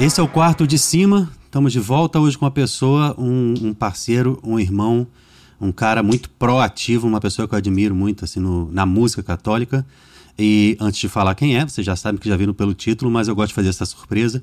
[0.00, 1.30] Esse é o quarto de cima.
[1.44, 5.06] Estamos de volta hoje com uma pessoa, um, um, parceiro, um irmão,
[5.60, 9.86] um cara muito proativo, uma pessoa que eu admiro muito assim no, na música católica.
[10.36, 13.28] E antes de falar quem é, você já sabe que já viram pelo título, mas
[13.28, 14.42] eu gosto de fazer essa surpresa.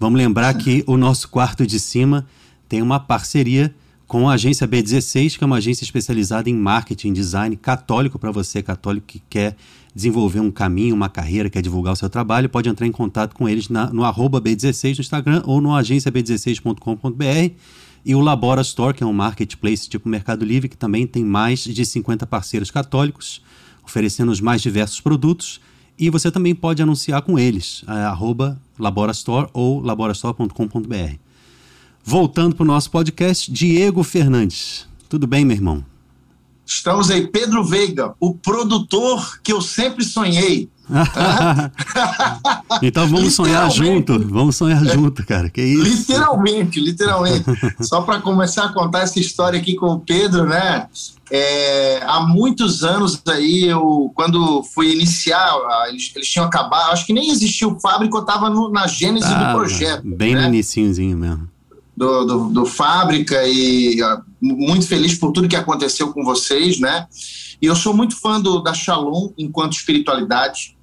[0.00, 2.26] Vamos lembrar que o nosso quarto de cima
[2.66, 3.74] tem uma parceria
[4.06, 8.62] com a agência B16, que é uma agência especializada em marketing, design católico para você,
[8.62, 9.54] católico que quer
[9.98, 13.48] desenvolver um caminho, uma carreira, quer divulgar o seu trabalho, pode entrar em contato com
[13.48, 17.54] eles na, no arroba B16 no Instagram ou no agenciab16.com.br
[18.06, 21.64] e o Labora Store, que é um marketplace tipo Mercado Livre, que também tem mais
[21.64, 23.42] de 50 parceiros católicos,
[23.84, 25.60] oferecendo os mais diversos produtos.
[25.98, 31.16] E você também pode anunciar com eles, arroba Laborastore ou laborastore.com.br.
[32.04, 34.86] Voltando para o nosso podcast, Diego Fernandes.
[35.08, 35.97] Tudo bem, meu irmão?
[36.68, 40.68] Estamos aí, Pedro Veiga, o produtor que eu sempre sonhei.
[42.82, 45.48] então vamos sonhar junto, vamos sonhar junto, cara.
[45.48, 45.82] Que isso?
[45.82, 47.46] Literalmente, literalmente.
[47.80, 50.86] Só para começar a contar essa história aqui com o Pedro, né?
[51.30, 55.50] É, há muitos anos aí, eu, quando fui iniciar,
[55.88, 59.44] eles, eles tinham acabado, acho que nem existia o fábrica, eu estava na gênese ah,
[59.44, 60.02] do projeto.
[60.04, 60.42] Bem né?
[60.42, 61.48] no iníciozinho mesmo
[61.98, 67.08] do, do, do Fábrica e uh, muito feliz por tudo que aconteceu com vocês, né?
[67.60, 70.76] E eu sou muito fã do, da Shalom enquanto espiritualidade.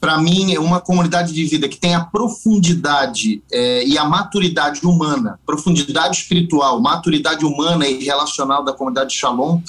[0.00, 4.84] Para mim, é uma comunidade de vida que tem a profundidade é, e a maturidade
[4.84, 9.60] humana, profundidade espiritual, maturidade humana e relacional da comunidade Shalom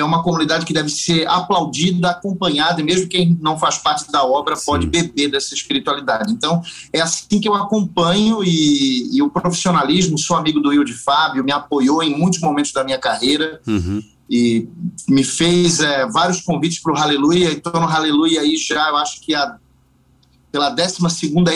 [0.00, 4.24] é uma comunidade que deve ser aplaudida, acompanhada, e mesmo quem não faz parte da
[4.24, 4.66] obra Sim.
[4.66, 6.32] pode beber dessa espiritualidade.
[6.32, 10.94] Então, é assim que eu acompanho e, e o profissionalismo, sou amigo do Will de
[10.94, 13.60] Fábio, me apoiou em muitos momentos da minha carreira.
[13.66, 14.02] Uhum.
[14.28, 14.68] E
[15.08, 18.96] me fez é, vários convites para o Aleluia, e estou no Aleluia aí já, eu
[18.96, 19.56] acho que a,
[20.52, 20.98] pela 12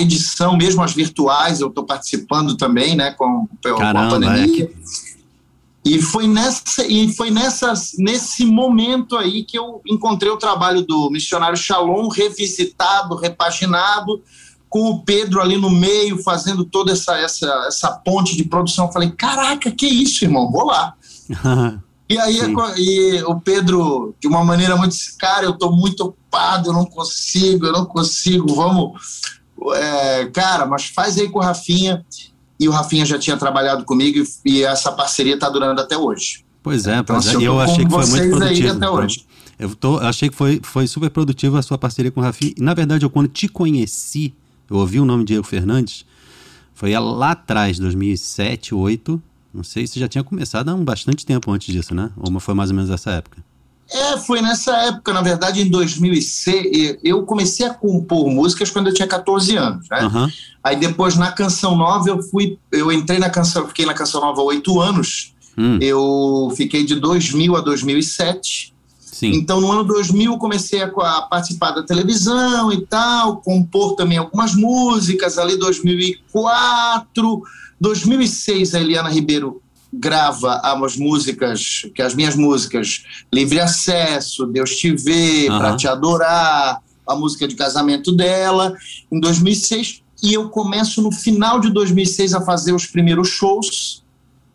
[0.00, 4.44] edição, mesmo as virtuais, eu estou participando também, né, com, com Caramba, a pandemia.
[4.44, 4.74] É que
[5.84, 11.10] e foi, nessa, e foi nessas, nesse momento aí que eu encontrei o trabalho do
[11.10, 14.22] missionário Shalom, revisitado, repaginado,
[14.70, 18.86] com o Pedro ali no meio, fazendo toda essa, essa, essa ponte de produção.
[18.86, 20.94] Eu falei, caraca, que isso, irmão, vou lá.
[22.08, 22.40] e aí
[22.78, 27.66] e o Pedro, de uma maneira muito, cara, eu estou muito ocupado, eu não consigo,
[27.66, 29.20] eu não consigo, vamos...
[29.74, 32.04] É, cara, mas faz aí com o Rafinha
[32.58, 36.44] e o Rafinha já tinha trabalhado comigo e, e essa parceria está durando até hoje.
[36.62, 37.48] Pois é, então, pois assim, é.
[37.48, 38.76] eu, eu achei que foi muito produtivo.
[38.76, 39.26] até hoje.
[39.58, 42.54] Eu tô, achei que foi, foi super produtivo a sua parceria com o Rafinha.
[42.56, 44.34] E, na verdade, eu quando te conheci,
[44.68, 46.04] eu ouvi o nome de Diego Fernandes,
[46.74, 49.22] foi lá atrás, 2007, 2008.
[49.52, 52.10] Não sei se já tinha começado há um bastante tempo antes disso, né?
[52.16, 53.44] Ou foi mais ou menos essa época.
[53.90, 58.94] É, foi nessa época, na verdade, em 2006, eu comecei a compor músicas quando eu
[58.94, 60.04] tinha 14 anos, né?
[60.04, 60.28] Uhum.
[60.62, 64.40] Aí depois na Canção Nova eu fui, eu entrei na Canção, fiquei na Canção Nova
[64.40, 65.78] há oito anos, hum.
[65.80, 69.30] eu fiquei de 2000 a 2007, Sim.
[69.36, 74.18] Então, no ano 2000, eu comecei a, a, participar da televisão e tal, compor também
[74.18, 75.38] algumas músicas.
[75.38, 77.42] Ali, 2004,
[77.80, 79.62] 2006, a Eliana Ribeiro
[79.98, 85.58] grava as músicas, que as minhas músicas, Livre Acesso, Deus Te Vê, uhum.
[85.58, 88.74] Pra Te Adorar, a música de casamento dela,
[89.10, 90.02] em 2006.
[90.22, 94.02] E eu começo no final de 2006 a fazer os primeiros shows.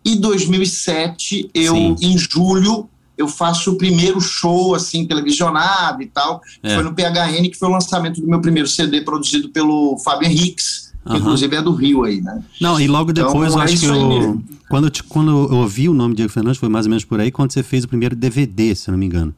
[0.04, 1.96] E 2007, eu, Sim.
[2.02, 6.42] em julho, eu faço o primeiro show, assim, televisionado e tal.
[6.64, 6.74] É.
[6.74, 10.89] Foi no PHN, que foi o lançamento do meu primeiro CD produzido pelo Fábio Henriques
[11.09, 11.18] Uhum.
[11.18, 12.44] Inclusive é do Rio aí, né?
[12.62, 15.90] Não, e logo então, depois então, eu acho que eu, quando, eu, quando eu ouvi
[15.90, 18.16] o nome Diego Fernandes, foi mais ou menos por aí, quando você fez o primeiro
[18.16, 19.34] DVD, se não me engano.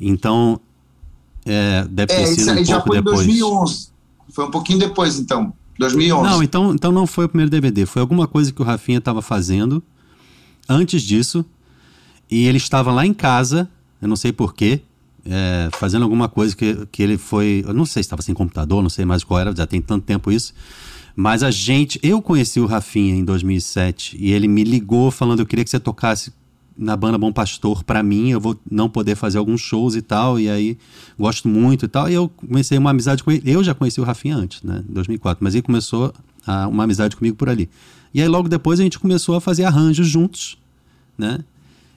[0.00, 0.58] Então,
[1.44, 3.18] é, deve ter é, sido um já foi depois.
[3.18, 3.88] 2011.
[4.30, 5.52] Foi um pouquinho depois, então.
[5.78, 6.30] 2011.
[6.30, 7.84] Não, então, então não foi o primeiro DVD.
[7.84, 9.82] Foi alguma coisa que o Rafinha estava fazendo
[10.66, 11.44] antes disso.
[12.30, 13.68] E ele estava lá em casa,
[14.00, 14.80] eu não sei porquê,
[15.28, 17.64] é, fazendo alguma coisa que, que ele foi.
[17.66, 20.04] Eu não sei se estava sem computador, não sei mais qual era, já tem tanto
[20.04, 20.54] tempo isso.
[21.14, 21.98] Mas a gente.
[22.02, 25.80] Eu conheci o Rafinha em 2007 e ele me ligou falando: eu queria que você
[25.80, 26.32] tocasse
[26.78, 30.38] na banda Bom Pastor para mim, eu vou não poder fazer alguns shows e tal,
[30.38, 30.76] e aí
[31.18, 32.08] gosto muito e tal.
[32.10, 33.42] E eu comecei uma amizade com ele.
[33.44, 36.12] Eu já conheci o Rafinha antes, né, em 2004, mas ele começou
[36.46, 37.68] a, uma amizade comigo por ali.
[38.12, 40.58] E aí logo depois a gente começou a fazer arranjos juntos,
[41.16, 41.38] né?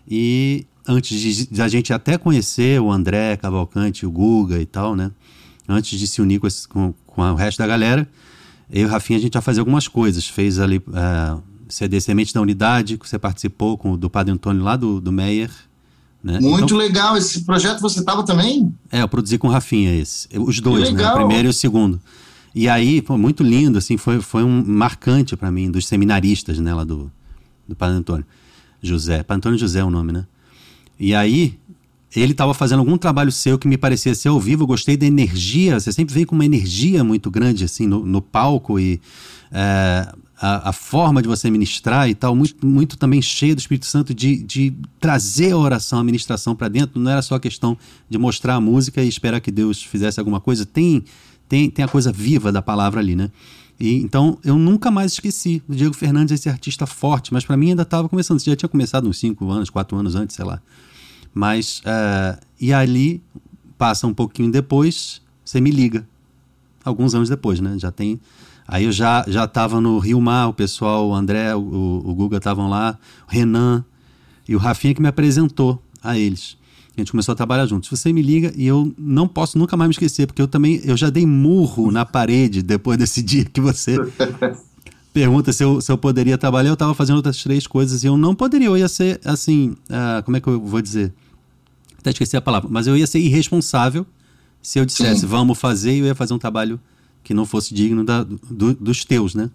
[0.10, 4.96] E antes de, de, a gente até conhecer o André Cavalcante, o Guga e tal,
[4.96, 5.12] né?
[5.68, 8.10] Antes de se unir com, esse, com, com o resto da galera,
[8.72, 10.28] eu e o Rafinha a gente já fazia algumas coisas.
[10.28, 14.76] Fez ali uh, CD Semente da Unidade, que você participou com, do Padre Antônio lá
[14.76, 15.52] do, do Meyer.
[16.24, 16.40] Né?
[16.40, 17.16] Muito então, legal.
[17.16, 18.74] Esse projeto você estava também?
[18.92, 20.28] É, eu produzi com o Rafinha esse.
[20.38, 21.12] Os dois, né?
[21.12, 22.02] O primeiro e o segundo.
[22.54, 26.74] E aí, pô, muito lindo, assim, foi, foi um marcante para mim, dos seminaristas, né,
[26.74, 27.12] lá do,
[27.68, 28.26] do Padre Antônio
[28.82, 29.22] José.
[29.22, 30.26] Padre Antônio José é o nome, né?
[31.00, 31.58] E aí,
[32.16, 35.06] ele estava fazendo algum trabalho seu que me parecia ser ao vivo, eu gostei da
[35.06, 39.00] energia, você sempre vem com uma energia muito grande, assim, no, no palco e
[39.52, 40.12] é,
[40.42, 44.14] a, a, forma de você ministrar e tal, muito, muito também cheio do Espírito Santo
[44.14, 47.78] de, de trazer a oração, a ministração para dentro, não era só questão
[48.10, 51.04] de mostrar a música e esperar que Deus fizesse alguma coisa, tem
[51.50, 53.32] tem, tem a coisa viva da palavra ali, né?
[53.80, 57.70] E, então, eu nunca mais esqueci do Diego Fernandes, esse artista forte, mas para mim
[57.70, 58.40] ainda estava começando.
[58.40, 60.62] Já tinha começado uns 5 anos, 4 anos antes, sei lá.
[61.34, 63.24] Mas, uh, e ali,
[63.78, 66.08] passa um pouquinho depois, você me liga.
[66.84, 67.78] Alguns anos depois, né?
[67.78, 68.20] Já tem.
[68.68, 71.60] Aí eu já já estava no Rio Mar, o pessoal, o André, o,
[72.06, 72.98] o Guga estavam lá,
[73.28, 73.84] o Renan
[74.48, 76.58] e o Rafinha que me apresentou a eles.
[76.96, 77.90] A gente começou a trabalhar juntos.
[77.90, 80.96] Você me liga e eu não posso nunca mais me esquecer, porque eu também eu
[80.98, 83.98] já dei murro na parede depois desse dia que você
[85.14, 86.70] pergunta se eu, se eu poderia trabalhar.
[86.70, 88.68] Eu estava fazendo outras três coisas e eu não poderia.
[88.68, 91.14] Eu ia ser assim, uh, como é que eu vou dizer?
[91.98, 94.06] Até esqueci a palavra, mas eu ia ser irresponsável
[94.62, 95.28] se eu dissesse Sim.
[95.28, 96.80] vamos fazer e eu ia fazer um trabalho
[97.24, 99.50] que não fosse digno da, do, dos teus, né?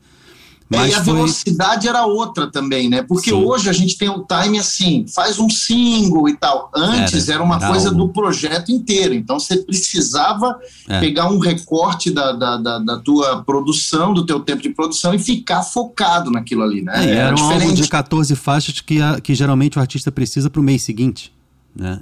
[0.76, 1.14] Mas e a foi...
[1.14, 3.02] velocidade era outra também, né?
[3.02, 3.36] Porque Sim.
[3.36, 6.70] hoje a gente tem um time assim, faz um single e tal.
[6.74, 8.06] Antes era, era uma era coisa algo.
[8.06, 9.14] do projeto inteiro.
[9.14, 11.00] Então você precisava é.
[11.00, 15.18] pegar um recorte da, da, da, da, tua produção, do teu tempo de produção e
[15.18, 16.92] ficar focado naquilo ali, né?
[16.96, 20.60] É, era, era um álbum de 14 faixas que, que geralmente o artista precisa para
[20.60, 21.32] o mês seguinte,
[21.74, 22.00] né?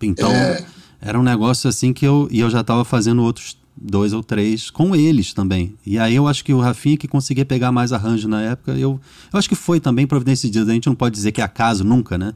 [0.00, 0.64] Então, é.
[1.00, 4.70] era um negócio assim que eu, e eu já estava fazendo outros dois ou três
[4.70, 5.74] com eles também.
[5.86, 9.00] E aí eu acho que o Rafinha que conseguia pegar mais arranjo na época, eu,
[9.32, 10.68] eu acho que foi também providência de Deus.
[10.68, 12.34] A gente não pode dizer que é acaso nunca, né?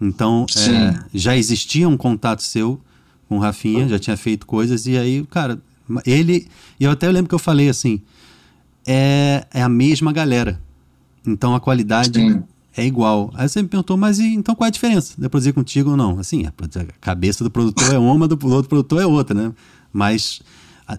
[0.00, 2.80] Então, é, já existia um contato seu
[3.28, 5.60] com o Rafinha, já tinha feito coisas, e aí, cara,
[6.06, 6.46] ele.
[6.78, 8.00] E eu até lembro que eu falei assim:
[8.86, 10.60] é, é a mesma galera.
[11.26, 12.42] Então a qualidade Sim.
[12.76, 13.30] é igual.
[13.34, 15.96] Aí você me perguntou, mas e, então qual é a diferença de produzir contigo ou
[15.96, 16.18] não?
[16.18, 16.52] Assim, a
[17.00, 19.52] cabeça do produtor é uma, do outro produtor é outra, né?
[19.92, 20.40] Mas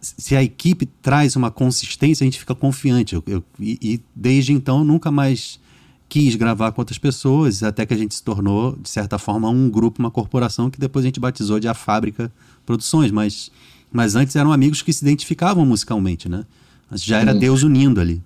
[0.01, 3.15] se a equipe traz uma consistência, a gente fica confiante.
[3.15, 5.59] Eu, eu, e, e, desde então nunca mais
[6.07, 9.69] quis gravar com outras pessoas, até que a gente se tornou, de certa forma, um
[9.69, 12.31] grupo, uma corporação que depois a gente batizou de A Fábrica
[12.65, 13.11] Produções.
[13.11, 13.51] Mas,
[13.91, 16.45] mas antes eram amigos que se identificavam musicalmente, né?
[16.89, 18.21] Mas já era Deus unindo ali.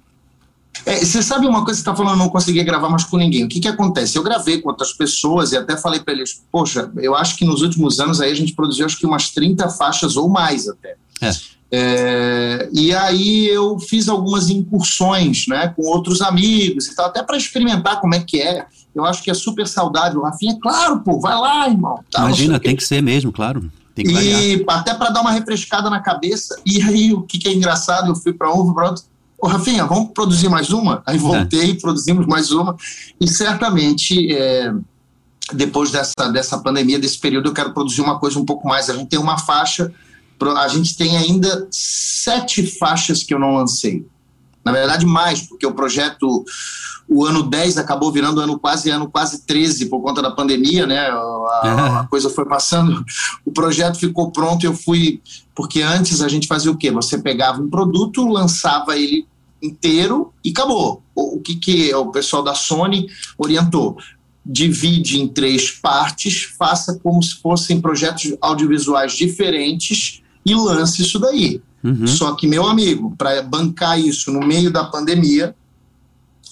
[0.86, 3.44] É, você sabe uma coisa que você está falando, não conseguia gravar mais com ninguém.
[3.44, 4.18] O que, que acontece?
[4.18, 7.62] Eu gravei com outras pessoas e até falei para eles, poxa, eu acho que nos
[7.62, 10.96] últimos anos aí a gente produziu acho que umas 30 faixas ou mais até.
[11.22, 11.32] É.
[11.76, 17.36] É, e aí eu fiz algumas incursões né, com outros amigos e tal, até para
[17.36, 18.68] experimentar como é que é.
[18.94, 20.22] Eu acho que é super saudável.
[20.22, 22.00] Rafinha, claro, pô, vai lá, irmão.
[22.12, 23.72] Tá, Imagina, tem que ser mesmo, claro.
[23.96, 24.80] Tem que e variar.
[24.80, 26.56] até para dar uma refrescada na cabeça.
[26.64, 29.04] E aí, o que, que é engraçado, eu fui para um, para outro.
[29.42, 31.02] Ô, Rafinha, vamos produzir mais uma?
[31.08, 31.76] Aí voltei, é.
[31.76, 32.78] produzimos mais uma.
[33.20, 34.72] E certamente, é,
[35.52, 38.92] depois dessa, dessa pandemia, desse período, eu quero produzir uma coisa um pouco mais.
[38.92, 39.92] A gente tem uma faixa
[40.40, 44.06] a gente tem ainda sete faixas que eu não lancei.
[44.64, 46.46] Na verdade, mais, porque o projeto,
[47.08, 51.10] o ano 10 acabou virando ano quase ano quase 13 por conta da pandemia, né?
[51.10, 53.04] A, a coisa foi passando,
[53.46, 55.22] o projeto ficou pronto, eu fui.
[55.54, 56.90] Porque antes a gente fazia o quê?
[56.92, 59.28] Você pegava um produto, lançava ele
[59.62, 61.04] inteiro e acabou.
[61.14, 63.98] O, o que, que o pessoal da Sony orientou?
[64.46, 71.62] divide em três partes, faça como se fossem projetos audiovisuais diferentes e lance isso daí.
[71.84, 72.08] Uhum.
[72.08, 75.56] Só que, meu amigo, para bancar isso no meio da pandemia,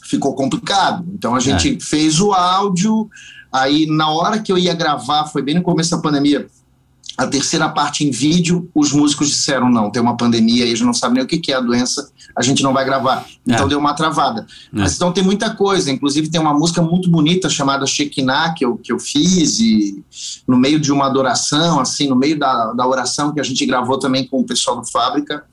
[0.04, 1.06] ficou complicado.
[1.14, 1.80] Então a gente é.
[1.80, 3.10] fez o áudio,
[3.52, 6.48] aí na hora que eu ia gravar, foi bem no começo da pandemia,
[7.18, 11.16] a terceira parte em vídeo, os músicos disseram: não, tem uma pandemia, eles não sabem
[11.16, 13.26] nem o que é a doença, a gente não vai gravar.
[13.46, 13.70] Então é.
[13.70, 14.42] deu uma travada.
[14.42, 14.46] É.
[14.80, 18.78] Mas então tem muita coisa, inclusive tem uma música muito bonita chamada Shekinah, que eu,
[18.78, 20.04] que eu fiz, e
[20.48, 24.00] no meio de uma adoração, assim, no meio da, da oração que a gente gravou
[24.00, 25.44] também com o pessoal do Fábrica.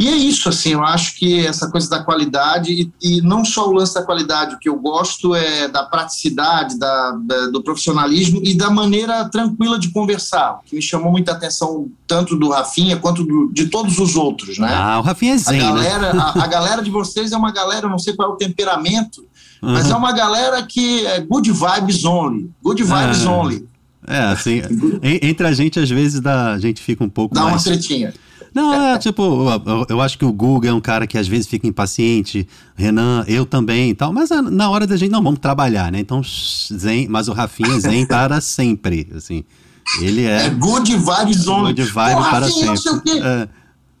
[0.00, 3.68] E é isso, assim, eu acho que essa coisa da qualidade, e, e, não só
[3.68, 8.40] o lance da qualidade, o que eu gosto é da praticidade, da, da, do profissionalismo
[8.42, 13.22] e da maneira tranquila de conversar, que me chamou muita atenção tanto do Rafinha quanto
[13.22, 14.70] do, de todos os outros, né?
[14.72, 15.68] Ah, o Rafinha é zen, a né?
[15.68, 16.22] galera, né?
[16.22, 19.20] a, a, galera de vocês é uma galera, não sei qual é o temperamento,
[19.62, 19.74] uhum.
[19.74, 23.68] mas é uma galera que é good vibes only, good vibes ah, only.
[24.08, 24.62] É, assim,
[25.02, 27.56] entre a gente, às vezes, dá, a gente fica um pouco Dá mais...
[27.56, 28.14] uma tretinha.
[28.54, 31.46] Não, é tipo, eu, eu, acho que o Google é um cara que às vezes
[31.46, 35.38] fica impaciente, Renan, eu também e tal, mas é, na hora da gente, não, vamos
[35.38, 36.00] trabalhar, né?
[36.00, 39.44] Então, zen, mas o Rafinha zen para sempre, assim.
[40.00, 40.46] Ele é.
[40.46, 41.74] É good vibes only.
[41.74, 43.18] Good vibe para sempre.
[43.18, 43.48] É.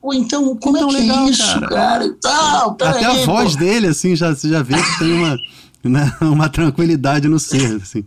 [0.00, 1.68] Pô, então, como então, é que é legal, é isso, cara?
[1.68, 3.58] cara e tal, Até aí, a voz pô.
[3.58, 5.38] dele, assim, já, você já vê que tem uma,
[5.84, 8.04] né, uma tranquilidade no ser, assim.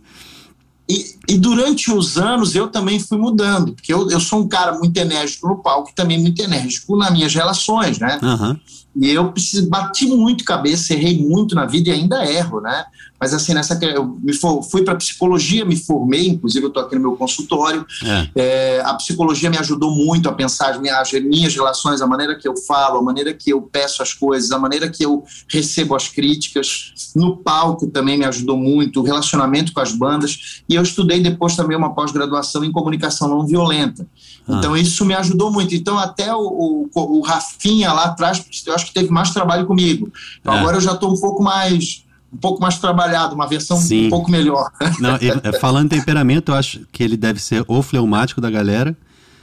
[0.88, 4.78] E, e, durante os anos eu também fui mudando, porque eu, eu sou um cara
[4.78, 8.20] muito enérgico no palco e também muito enérgico nas minhas relações, né?
[8.22, 8.58] Uhum.
[8.96, 12.84] E eu preciso, bati muito cabeça, errei muito na vida e ainda erro, né?
[13.24, 16.94] Mas assim, nessa eu me for, fui para psicologia, me formei, inclusive eu estou aqui
[16.94, 17.86] no meu consultório.
[18.04, 18.28] É.
[18.34, 22.34] É, a psicologia me ajudou muito a pensar as minhas, as minhas relações, a maneira
[22.34, 25.96] que eu falo, a maneira que eu peço as coisas, a maneira que eu recebo
[25.96, 26.92] as críticas.
[27.16, 30.62] No palco também me ajudou muito, o relacionamento com as bandas.
[30.68, 34.06] E eu estudei depois também uma pós-graduação em comunicação não violenta.
[34.46, 34.56] Ah.
[34.58, 35.74] Então isso me ajudou muito.
[35.74, 40.12] Então até o, o, o Rafinha lá atrás, eu acho que teve mais trabalho comigo.
[40.42, 40.58] Então é.
[40.58, 42.03] agora eu já estou um pouco mais
[42.34, 44.08] um pouco mais trabalhado, uma versão Sim.
[44.08, 44.70] um pouco melhor.
[44.98, 48.96] Não, é, falando em temperamento, eu acho que ele deve ser o fleumático da galera.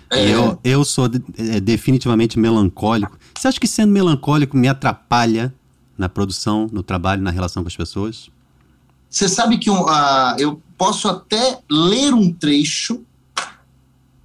[0.09, 0.29] É.
[0.29, 3.17] Eu, eu sou de, é, definitivamente melancólico.
[3.33, 5.53] Você acha que sendo melancólico me atrapalha
[5.97, 8.29] na produção, no trabalho, na relação com as pessoas?
[9.09, 13.01] Você sabe que uh, eu posso até ler um trecho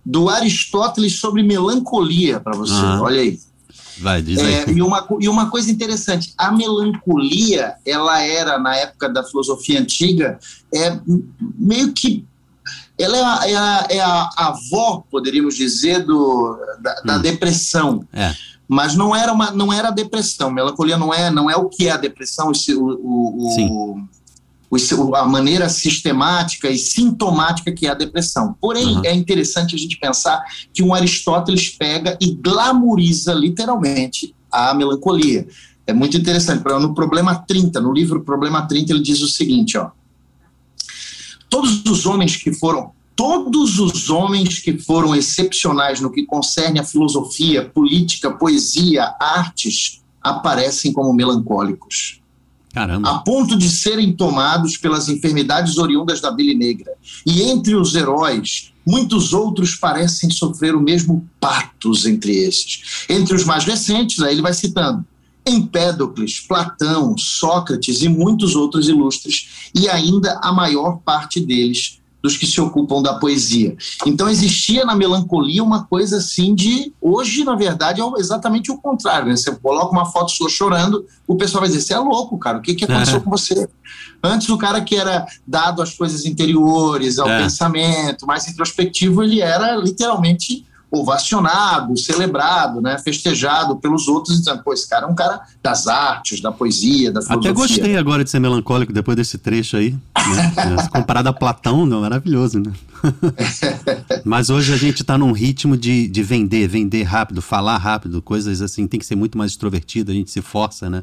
[0.05, 2.73] do Aristóteles sobre melancolia para você.
[2.73, 3.01] Uhum.
[3.03, 3.39] Olha aí.
[3.99, 4.55] Vai, diz aí.
[4.55, 9.81] É, e, uma, e uma coisa interessante, a melancolia, ela era, na época da filosofia
[9.81, 10.39] antiga,
[10.75, 10.99] é
[11.59, 12.25] meio que
[12.99, 17.23] ela é a, é a, é a avó, poderíamos dizer, do, da, da hum.
[17.23, 18.05] depressão.
[18.13, 18.35] É.
[18.69, 20.51] Mas não era uma, não era a depressão.
[20.51, 22.51] Melancolia não é, não é o que é a depressão.
[22.51, 24.09] O, o, o,
[25.15, 28.57] a maneira sistemática e sintomática que é a depressão.
[28.61, 29.05] Porém, uhum.
[29.05, 30.43] é interessante a gente pensar
[30.73, 35.47] que um Aristóteles pega e glamoriza literalmente a melancolia.
[35.87, 36.65] É muito interessante.
[36.65, 39.91] No problema 30, no livro Problema 30, ele diz o seguinte, ó.
[41.49, 46.85] Todos os homens que foram todos os homens que foram excepcionais no que concerne a
[46.85, 52.21] filosofia, política, poesia, artes, aparecem como melancólicos.
[52.77, 53.09] Caramba.
[53.09, 56.93] a ponto de serem tomados pelas enfermidades oriundas da bile negra.
[57.25, 63.07] E entre os heróis, muitos outros parecem sofrer o mesmo patos entre esses.
[63.09, 65.03] Entre os mais recentes, aí ele vai citando
[65.47, 72.47] Empédocles, Platão, Sócrates e muitos outros ilustres, e ainda a maior parte deles dos que
[72.47, 73.77] se ocupam da poesia.
[74.05, 76.93] Então existia na melancolia uma coisa assim de.
[77.01, 79.29] Hoje, na verdade, é exatamente o contrário.
[79.29, 79.37] Né?
[79.37, 82.61] Você coloca uma foto sua chorando, o pessoal vai dizer: você é louco, cara, o
[82.61, 83.21] que, que aconteceu é.
[83.21, 83.69] com você?
[84.23, 87.43] Antes, o cara que era dado às coisas interiores, ao é.
[87.43, 90.67] pensamento, mais introspectivo, ele era literalmente
[91.01, 96.41] ovacionado, celebrado, né, festejado pelos outros, dizendo, pô, esse cara é um cara das artes,
[96.41, 97.51] da poesia, da filosofia.
[97.51, 100.77] Até gostei agora de ser melancólico depois desse trecho aí, né?
[100.93, 102.73] comparado a Platão, não, maravilhoso, né?
[104.25, 108.61] Mas hoje a gente está num ritmo de, de vender, vender rápido, falar rápido, coisas
[108.61, 111.03] assim, tem que ser muito mais extrovertido, a gente se força, né?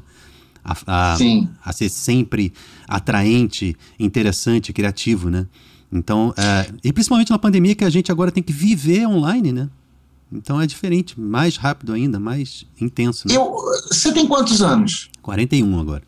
[0.64, 1.18] A, a,
[1.66, 2.54] a ser sempre
[2.88, 5.46] atraente, interessante, criativo, né?
[5.94, 9.70] Então, é, e principalmente na pandemia que a gente agora tem que viver online, né?
[10.38, 13.28] Então é diferente, mais rápido ainda, mais intenso.
[13.28, 13.36] Né?
[13.36, 13.56] Eu,
[13.90, 15.10] você tem quantos anos?
[15.22, 16.04] 41 agora.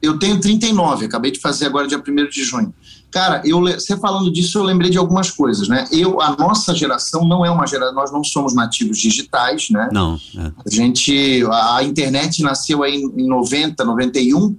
[0.00, 2.72] Eu tenho 39, acabei de fazer agora dia 1 de junho.
[3.10, 5.88] Cara, eu, você falando disso, eu lembrei de algumas coisas, né?
[5.90, 9.88] Eu, a nossa geração não é uma geração, nós não somos nativos digitais, né?
[9.90, 10.20] Não.
[10.36, 10.52] É.
[10.64, 14.54] A gente, a, a internet nasceu aí em, em 90, 91,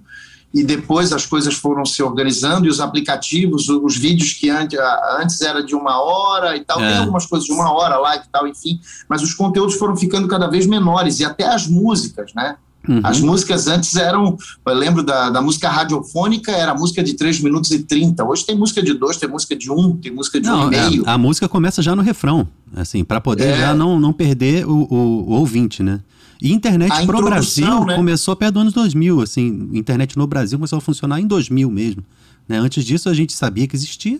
[0.53, 4.79] e depois as coisas foram se organizando e os aplicativos, os vídeos que antes,
[5.19, 6.89] antes era de uma hora e tal, é.
[6.89, 10.27] tem algumas coisas de uma hora lá e tal, enfim, mas os conteúdos foram ficando
[10.27, 12.55] cada vez menores e até as músicas, né?
[12.87, 13.01] Uhum.
[13.03, 17.69] As músicas antes eram, eu lembro da, da música radiofônica, era música de 3 minutos
[17.71, 18.23] e 30.
[18.23, 20.55] Hoje tem música de 2, tem música de 1, um, tem música de 1,5.
[20.55, 21.03] Um e meio.
[21.05, 23.59] A, a, música começa já no refrão, assim, para poder é.
[23.59, 25.99] já não, não perder o, o, o ouvinte, né?
[26.41, 27.95] E internet a pro Brasil né?
[27.95, 32.03] começou perto do anos 2000, assim, internet no Brasil começou a funcionar em 2000 mesmo.
[32.47, 32.57] Né?
[32.59, 34.19] Antes disso a gente sabia que existia,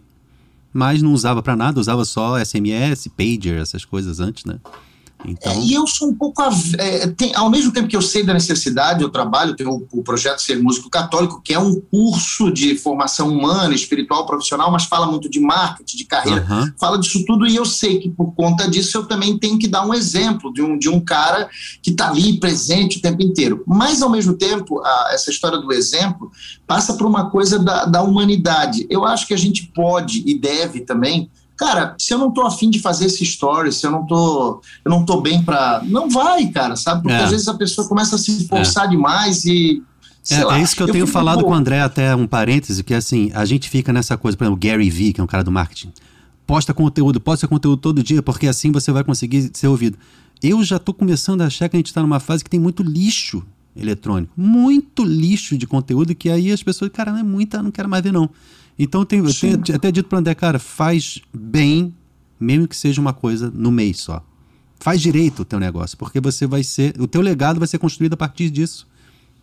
[0.73, 4.59] mas não usava para nada, usava só SMS, pager, essas coisas antes, né?
[5.25, 5.51] Então...
[5.51, 6.41] É, e eu sou um pouco.
[6.77, 10.03] É, tem, ao mesmo tempo que eu sei da necessidade, eu trabalho, tenho o, o,
[10.03, 15.07] projeto Ser Músico Católico, que é um curso de formação humana, espiritual, profissional, mas fala
[15.07, 16.71] muito de marketing, de carreira, uhum.
[16.79, 19.85] fala disso tudo, e eu sei que por conta disso eu também tenho que dar
[19.85, 21.49] um exemplo de um, de um cara
[21.81, 23.63] que está ali presente o tempo inteiro.
[23.65, 26.31] Mas, ao mesmo tempo, a, essa história do exemplo
[26.65, 28.85] passa por uma coisa da, da humanidade.
[28.89, 32.69] Eu acho que a gente pode e deve também cara, se eu não tô afim
[32.69, 36.47] de fazer esse story, se eu não tô, eu não tô bem para, não vai,
[36.47, 37.01] cara, sabe?
[37.01, 37.23] Porque é.
[37.23, 38.89] às vezes a pessoa começa a se forçar é.
[38.89, 39.83] demais e
[40.29, 42.83] é, lá, é, isso que eu, eu tenho falado com o André, até um parêntese,
[42.83, 45.43] que assim, a gente fica nessa coisa, por exemplo, Gary Vee, que é um cara
[45.43, 45.91] do marketing,
[46.45, 49.97] posta conteúdo, posta conteúdo todo dia, porque assim você vai conseguir ser ouvido.
[50.43, 52.83] eu já estou começando a achar que a gente está numa fase que tem muito
[52.83, 53.43] lixo
[53.75, 54.33] eletrônico.
[54.35, 58.03] Muito lixo de conteúdo que aí as pessoas, cara, não é muita, não quero mais
[58.03, 58.29] ver não.
[58.77, 61.93] Então eu tenho, eu tenho até dito para André, cara, faz bem,
[62.39, 64.23] mesmo que seja uma coisa no mês só.
[64.79, 68.13] Faz direito o teu negócio, porque você vai ser, o teu legado vai ser construído
[68.13, 68.87] a partir disso.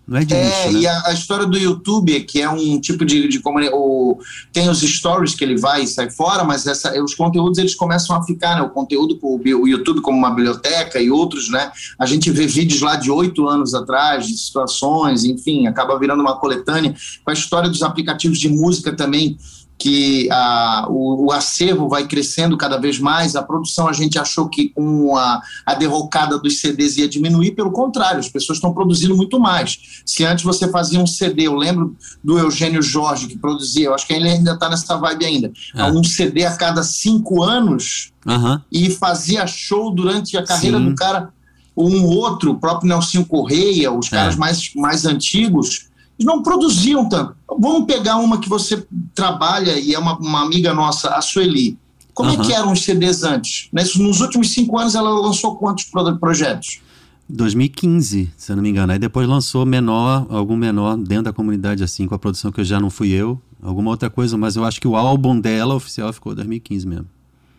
[0.07, 0.81] Não é de É, né?
[0.81, 4.19] e a, a, história do YouTube, que é um tipo de, de comunicação.
[4.53, 8.15] Tem os stories que ele vai e sai fora, mas essa, os conteúdos eles começam
[8.15, 8.63] a ficar, né?
[8.63, 11.73] O conteúdo, o, o YouTube como uma biblioteca e outros, né?
[11.99, 16.39] A gente vê vídeos lá de oito anos atrás, de situações, enfim, acaba virando uma
[16.39, 16.95] coletânea.
[17.25, 19.39] Com a história dos aplicativos de música também
[19.77, 23.35] que a, o, o, acervo vai crescendo cada vez mais.
[23.35, 27.73] A produção a gente achou que com a, a derrocada dos CDs ia diminuir, pelo
[27.73, 30.03] contrário, as pessoas estão produzindo muito mais.
[30.07, 34.07] Se antes você fazia um CD, eu lembro do Eugênio Jorge que produzia, eu acho
[34.07, 35.85] que ele ainda está nessa vibe ainda, é.
[35.85, 38.61] um CD a cada cinco anos uhum.
[38.71, 40.91] e fazia show durante a carreira Sim.
[40.91, 41.31] do cara.
[41.77, 44.11] Um outro, o próprio Nelson Correia, os é.
[44.11, 45.89] caras mais, mais antigos,
[46.19, 47.35] não produziam tanto.
[47.49, 51.79] Vamos pegar uma que você trabalha e é uma, uma amiga nossa, a Sueli.
[52.13, 52.41] Como uhum.
[52.41, 53.69] é que eram os CDs antes?
[53.73, 55.91] Nos últimos cinco anos ela lançou quantos
[56.21, 56.81] projetos?
[57.29, 58.93] 2015, se eu não me engano.
[58.93, 62.65] Aí depois lançou menor, algum menor dentro da comunidade, assim, com a produção que eu
[62.65, 66.13] já não fui eu, alguma outra coisa, mas eu acho que o álbum dela oficial
[66.13, 67.07] ficou 2015 mesmo.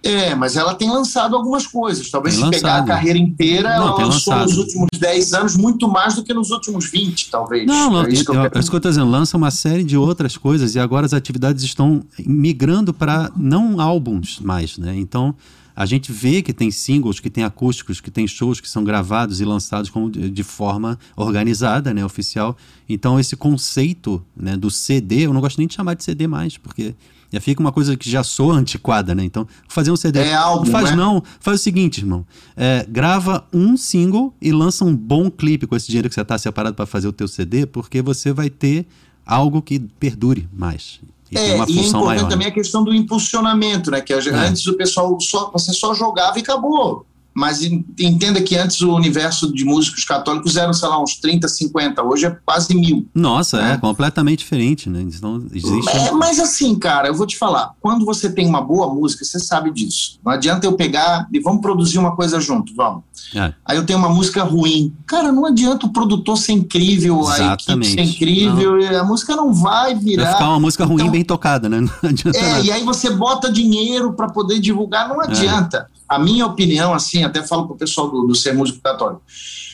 [0.06, 2.10] É, mas ela tem lançado algumas coisas.
[2.10, 2.62] Talvez tem se lançado.
[2.62, 4.50] pegar a carreira inteira, não, ela lançou lançado.
[4.50, 7.66] nos últimos 10 anos muito mais do que nos últimos 20, talvez.
[7.66, 9.10] Não, é isso que eu, eu, é isso que eu estou dizendo.
[9.10, 14.40] Lança uma série de outras coisas e agora as atividades estão migrando para não álbuns
[14.40, 14.96] mais, né?
[14.96, 15.36] Então,
[15.76, 19.42] a gente vê que tem singles, que tem acústicos, que tem shows que são gravados
[19.42, 22.56] e lançados como de, de forma organizada, né, oficial.
[22.88, 26.58] Então esse conceito, né, do CD, eu não gosto nem de chamar de CD mais,
[26.58, 26.96] porque
[27.36, 29.24] já fica uma coisa que já soa antiquada, né?
[29.24, 30.20] Então, fazer um CD.
[30.20, 30.96] É álbum, faz né?
[30.96, 32.26] não, faz o seguinte, irmão.
[32.56, 36.38] É, grava um single e lança um bom clipe com esse dinheiro que você está
[36.38, 38.88] separado para fazer o teu CD, porque você vai ter
[39.26, 41.02] algo que perdure mais.
[41.30, 44.00] E é, uma e é importante maior, também a questão do impulsionamento, né?
[44.00, 44.18] Que é.
[44.18, 49.54] antes o pessoal só, você só jogava e acabou mas entenda que antes o universo
[49.54, 53.06] de músicos católicos eram, sei lá, uns 30, 50, hoje é quase mil.
[53.14, 53.74] Nossa, né?
[53.74, 55.02] é completamente diferente, né?
[55.02, 55.90] Então, existe...
[55.90, 59.38] É, mas assim, cara, eu vou te falar, quando você tem uma boa música, você
[59.38, 60.18] sabe disso.
[60.24, 63.04] Não adianta eu pegar e vamos produzir uma coisa junto, vamos.
[63.36, 63.54] É.
[63.66, 64.94] Aí eu tenho uma música ruim.
[65.06, 68.00] Cara, não adianta o produtor ser incrível, Exatamente.
[68.00, 69.02] a equipe ser incrível, não.
[69.02, 70.24] a música não vai virar.
[70.24, 71.82] Vai ficar uma música ruim então, bem tocada, né?
[71.82, 72.66] Não adianta é, nada.
[72.66, 75.26] e aí você bota dinheiro para poder divulgar, não é.
[75.26, 75.90] adianta.
[75.92, 79.22] É a minha opinião, assim, até falo para o pessoal do, do Ser Músico Católico,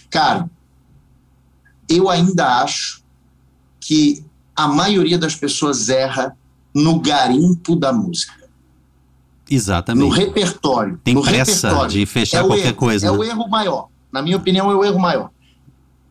[0.09, 0.49] cara,
[1.89, 3.01] eu ainda acho
[3.79, 4.23] que
[4.55, 6.35] a maioria das pessoas erra
[6.73, 8.33] no garimpo da música.
[9.49, 10.07] Exatamente.
[10.07, 10.99] No repertório.
[11.03, 11.91] Tem no pressa repertório.
[11.91, 13.07] de fechar é qualquer erro, coisa.
[13.07, 13.17] É né?
[13.17, 13.89] o erro maior.
[14.11, 15.29] Na minha opinião, é o erro maior.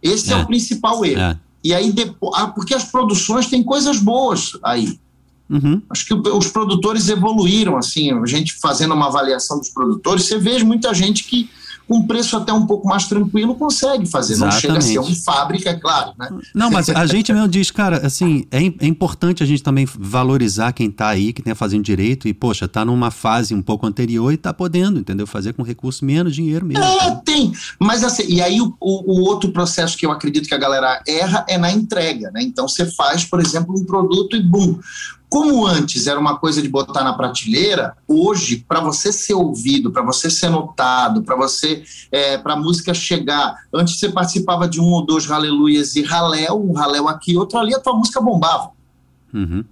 [0.02, 1.20] Esse é, é o principal erro.
[1.20, 1.38] É.
[1.62, 4.98] E aí, depois, ah, porque as produções têm coisas boas aí.
[5.50, 5.82] Uhum.
[5.90, 10.62] Acho que os produtores evoluíram, assim, a gente fazendo uma avaliação dos produtores, você vê
[10.62, 11.50] muita gente que
[11.90, 14.34] com um preço até um pouco mais tranquilo consegue fazer.
[14.34, 14.54] Exatamente.
[14.54, 16.28] Não chega a ser uma fábrica, é claro, né?
[16.54, 20.72] Não, mas a gente mesmo diz, cara, assim, é, é importante a gente também valorizar
[20.72, 24.30] quem está aí, que tem fazendo direito e, poxa, está numa fase um pouco anterior
[24.30, 25.26] e está podendo, entendeu?
[25.26, 26.84] Fazer com recurso menos dinheiro mesmo.
[26.84, 27.52] É, tem.
[27.80, 31.02] Mas assim, e aí o, o, o, outro processo que eu acredito que a galera
[31.08, 32.40] erra é na entrega, né?
[32.40, 34.78] Então você faz, por exemplo, um produto e bum.
[35.30, 40.02] Como antes era uma coisa de botar na prateleira, hoje, para você ser ouvido, para
[40.02, 44.90] você ser notado, para você, é, para a música chegar, antes você participava de um
[44.90, 48.72] ou dois aleluias e raléu, um raléu aqui, outro ali, a tua música bombava.
[49.32, 49.64] Uhum.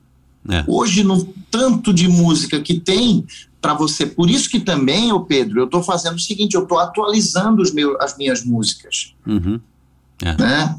[0.48, 0.64] É.
[0.68, 3.26] Hoje, no tanto de música que tem
[3.60, 6.78] para você, por isso que também, o Pedro, eu estou fazendo o seguinte, eu estou
[6.78, 9.12] atualizando os meus, as minhas músicas.
[9.26, 9.58] Uhum.
[10.22, 10.36] É.
[10.40, 10.78] Né?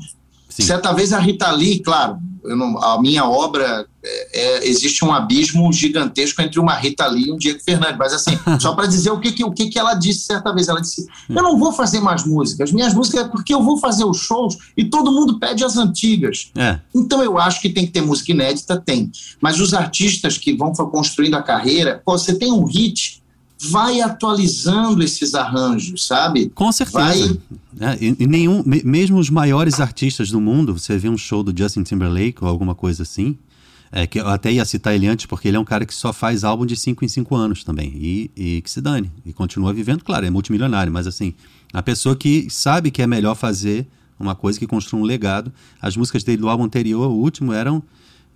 [0.50, 5.72] Certa vez a Rita Lee, claro, não, a minha obra é, é, existe um abismo
[5.72, 9.20] gigantesco entre uma Rita Lee e um Diego Fernandes, mas assim, só para dizer o
[9.20, 12.00] que, que, o que, que ela disse certa vez, ela disse, eu não vou fazer
[12.00, 15.64] mais músicas, minhas músicas é porque eu vou fazer os shows e todo mundo pede
[15.64, 16.52] as antigas.
[16.56, 16.80] É.
[16.96, 20.72] Então eu acho que tem que ter música inédita, tem, mas os artistas que vão
[20.74, 23.22] construindo a carreira, pô, você tem um hit,
[23.62, 26.50] vai atualizando esses arranjos, sabe?
[26.50, 27.40] Com certeza.
[27.74, 27.94] Vai...
[27.94, 31.84] É, e, nenhum, mesmo os maiores artistas do mundo, você vê um show do Justin
[31.84, 33.38] Timberlake ou alguma coisa assim,
[33.92, 36.14] é, que eu até ia citar ele antes, porque ele é um cara que só
[36.14, 37.92] faz álbum de 5 em 5 anos também.
[37.96, 39.12] E, e, que se dane.
[39.26, 41.34] E continua vivendo, claro, é multimilionário, mas assim,
[41.74, 43.88] a pessoa que sabe que é melhor fazer
[44.20, 45.52] uma coisa que construa um legado.
[45.82, 47.82] As músicas dele do álbum anterior, o último, eram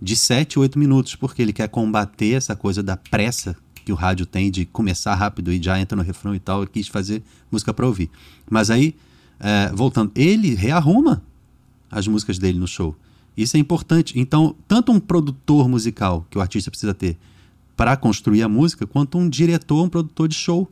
[0.00, 4.26] de 7, 8 minutos, porque ele quer combater essa coisa da pressa que o rádio
[4.26, 6.62] tem de começar rápido e já entra no refrão e tal.
[6.62, 8.10] Eu quis fazer música para ouvir.
[8.50, 8.94] Mas aí,
[9.38, 11.22] é, voltando, ele rearruma
[11.90, 12.96] as músicas dele no show.
[13.36, 14.18] Isso é importante.
[14.18, 17.18] Então, tanto um produtor musical que o artista precisa ter
[17.76, 20.70] para construir a música, quanto um diretor, um produtor de show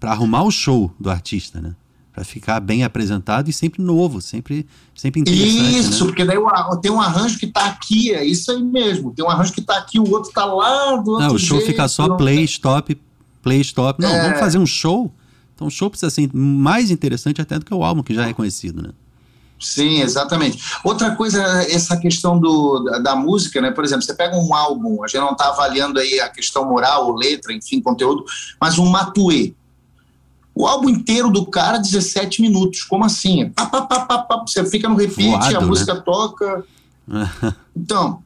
[0.00, 1.74] para arrumar o show do artista, né?
[2.14, 5.78] Para ficar bem apresentado e sempre novo, sempre, sempre interessante.
[5.78, 6.06] Isso, né?
[6.06, 6.38] porque daí
[6.80, 9.12] tem um arranjo que está aqui, é isso aí mesmo.
[9.12, 11.58] Tem um arranjo que está aqui, o outro está lá do outro Não, o show
[11.58, 12.96] jeito, fica só play, stop,
[13.42, 14.00] play, stop.
[14.00, 14.22] Não, é...
[14.22, 15.12] vamos fazer um show.
[15.56, 18.32] Então o show precisa ser mais interessante até do que o álbum que já é
[18.32, 18.90] conhecido, né?
[19.58, 20.62] Sim, exatamente.
[20.84, 23.70] Outra coisa, essa questão do, da, da, música, né?
[23.70, 27.14] Por exemplo, você pega um álbum, a gente não está avaliando aí a questão moral,
[27.14, 28.24] letra, enfim, conteúdo,
[28.60, 29.54] mas um Matuê.
[30.54, 32.82] O álbum inteiro do cara, 17 minutos.
[32.82, 33.48] Como assim?
[33.50, 35.66] Pá, pá, pá, você fica no repeat, Voado, a né?
[35.66, 36.64] música toca.
[37.76, 38.22] então,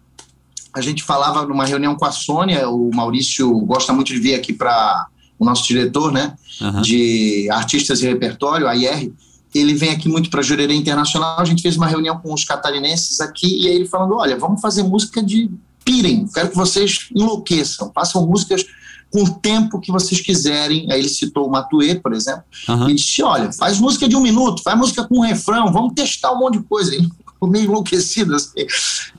[0.73, 4.53] a gente falava numa reunião com a Sônia, o Maurício gosta muito de vir aqui
[4.53, 5.07] para
[5.39, 6.37] o nosso diretor, né?
[6.61, 6.83] Uhum.
[6.83, 9.13] De artistas e repertório, a IR
[9.55, 12.45] ele vem aqui muito para a Jurerê Internacional, a gente fez uma reunião com os
[12.45, 15.51] catarinenses aqui, e aí ele falando, olha, vamos fazer música de
[15.85, 18.67] pirem, quero que vocês enlouqueçam, façam músicas
[19.11, 22.91] com o tempo que vocês quiserem, aí ele citou o Matuê, por exemplo, uhum.
[22.91, 26.33] e disse, olha, faz música de um minuto, faz música com um refrão, vamos testar
[26.33, 28.67] um monte de coisa, ele ficou meio enlouquecido, assim,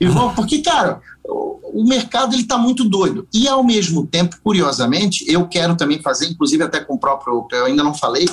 [0.00, 1.00] e vamos, porque, cara,
[1.72, 3.26] o mercado ele está muito doido.
[3.32, 7.66] E, ao mesmo tempo, curiosamente, eu quero também fazer, inclusive até com o próprio, eu
[7.66, 8.26] ainda não falei,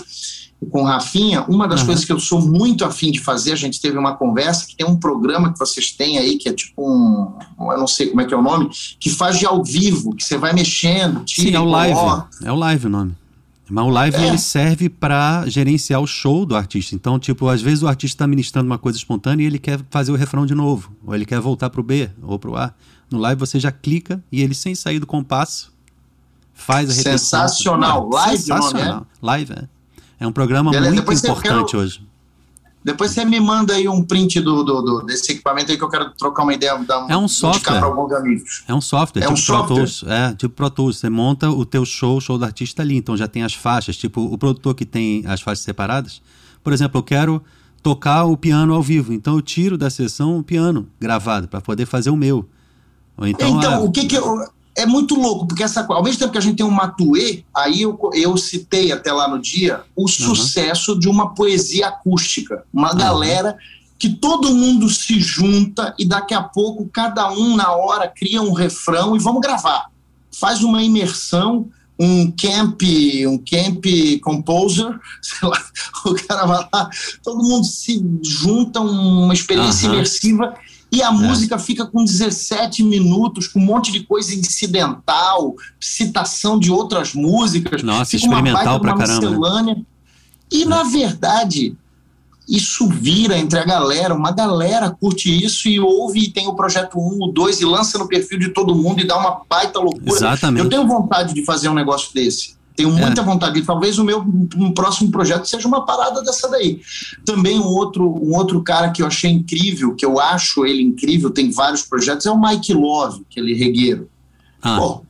[0.72, 1.88] com o Rafinha, uma das uhum.
[1.88, 4.88] coisas que eu sou muito afim de fazer, a gente teve uma conversa, que tem
[4.88, 7.32] um programa que vocês têm aí, que é tipo um,
[7.72, 10.24] eu não sei como é que é o nome, que faz de ao vivo, que
[10.24, 12.00] você vai mexendo, tira Sim, é o live,
[12.44, 13.16] é o live o nome.
[13.70, 14.28] Mas o live é.
[14.28, 16.96] ele serve para gerenciar o show do artista.
[16.96, 20.12] Então, tipo, às vezes o artista está ministrando uma coisa espontânea e ele quer fazer
[20.12, 22.74] o refrão de novo, ou ele quer voltar para o B ou para o A.
[23.12, 25.72] No live você já clica e ele sem sair do compasso
[26.54, 27.18] faz a repetição.
[27.18, 28.94] Sensacional, live, sensacional.
[28.94, 29.26] Nome, é?
[29.26, 29.77] Live, é.
[30.20, 31.84] É um programa Beleza, muito importante quero...
[31.84, 32.02] hoje.
[32.84, 35.90] Depois você me manda aí um print do, do, do, desse equipamento aí que eu
[35.90, 36.74] quero trocar uma ideia.
[36.78, 37.82] Dar, é um software.
[38.66, 39.22] É um software.
[39.22, 39.66] É tipo um software.
[39.66, 40.98] Pro Tools, é, tipo Pro Tools.
[40.98, 42.96] Você monta o teu show, o show do artista ali.
[42.96, 43.98] Então já tem as faixas.
[43.98, 46.22] Tipo, o produtor que tem as faixas separadas.
[46.64, 47.44] Por exemplo, eu quero
[47.84, 49.12] tocar o piano ao vivo.
[49.12, 52.48] Então eu tiro da sessão o piano gravado para poder fazer o meu.
[53.18, 53.80] Ou então, então a...
[53.80, 54.48] o que que eu
[54.78, 57.82] é muito louco, porque essa, ao mesmo tempo que a gente tem um Matuê, aí
[57.82, 60.08] eu, eu citei até lá no dia o uhum.
[60.08, 62.64] sucesso de uma poesia acústica.
[62.72, 62.98] Uma uhum.
[62.98, 63.58] galera
[63.98, 68.54] que todo mundo se junta e daqui a pouco cada um na hora cria um
[68.54, 69.88] refrão e vamos gravar.
[70.32, 71.68] Faz uma imersão,
[72.00, 72.84] um camp,
[73.28, 73.84] um camp
[74.22, 75.60] composer, sei lá,
[76.06, 76.90] o cara vai lá,
[77.24, 79.96] todo mundo se junta, uma experiência uhum.
[79.96, 80.54] imersiva
[80.92, 81.12] e a é.
[81.12, 87.84] música fica com 17 minutos, com um monte de coisa incidental, citação de outras músicas.
[87.84, 89.64] Nossa, fica experimental pra caramba.
[89.64, 89.82] Né?
[90.52, 90.66] E, é.
[90.66, 91.76] na verdade,
[92.48, 96.98] isso vira entre a galera, uma galera curte isso e ouve e tem o projeto
[96.98, 100.12] 1, o 2 e lança no perfil de todo mundo e dá uma baita loucura.
[100.12, 100.64] Exatamente.
[100.64, 102.57] Eu tenho vontade de fazer um negócio desse.
[102.78, 103.02] Tenho é.
[103.02, 103.24] muita é.
[103.24, 103.60] vontade.
[103.60, 104.20] E talvez o meu
[104.56, 106.80] um próximo projeto seja uma parada dessa daí.
[107.26, 111.32] Também um outro, um outro cara que eu achei incrível, que eu acho ele incrível,
[111.32, 114.08] tem vários projetos, é o Mike Love, aquele regueiro.
[114.62, 114.78] Ah.
[114.78, 115.02] Pô,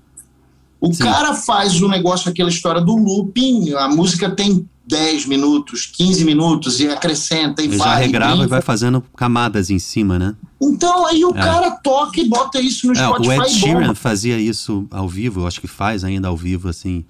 [0.79, 1.03] o Sim.
[1.03, 6.79] cara faz o negócio, aquela história do looping, a música tem 10 minutos, 15 minutos
[6.79, 7.89] e acrescenta e Ele vai.
[7.89, 10.35] Já regrava e vai fazendo camadas em cima, né?
[10.61, 11.33] Então aí o é.
[11.33, 13.27] cara toca e bota isso no é, Spotify.
[13.27, 17.03] O Ed Sheeran fazia isso ao vivo, acho que faz ainda ao vivo, assim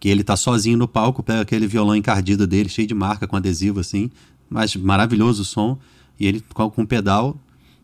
[0.00, 3.36] que ele tá sozinho no palco, pega aquele violão encardido dele, cheio de marca, com
[3.36, 4.10] adesivo assim,
[4.48, 5.78] mas maravilhoso o som,
[6.18, 7.38] e ele com, um pedal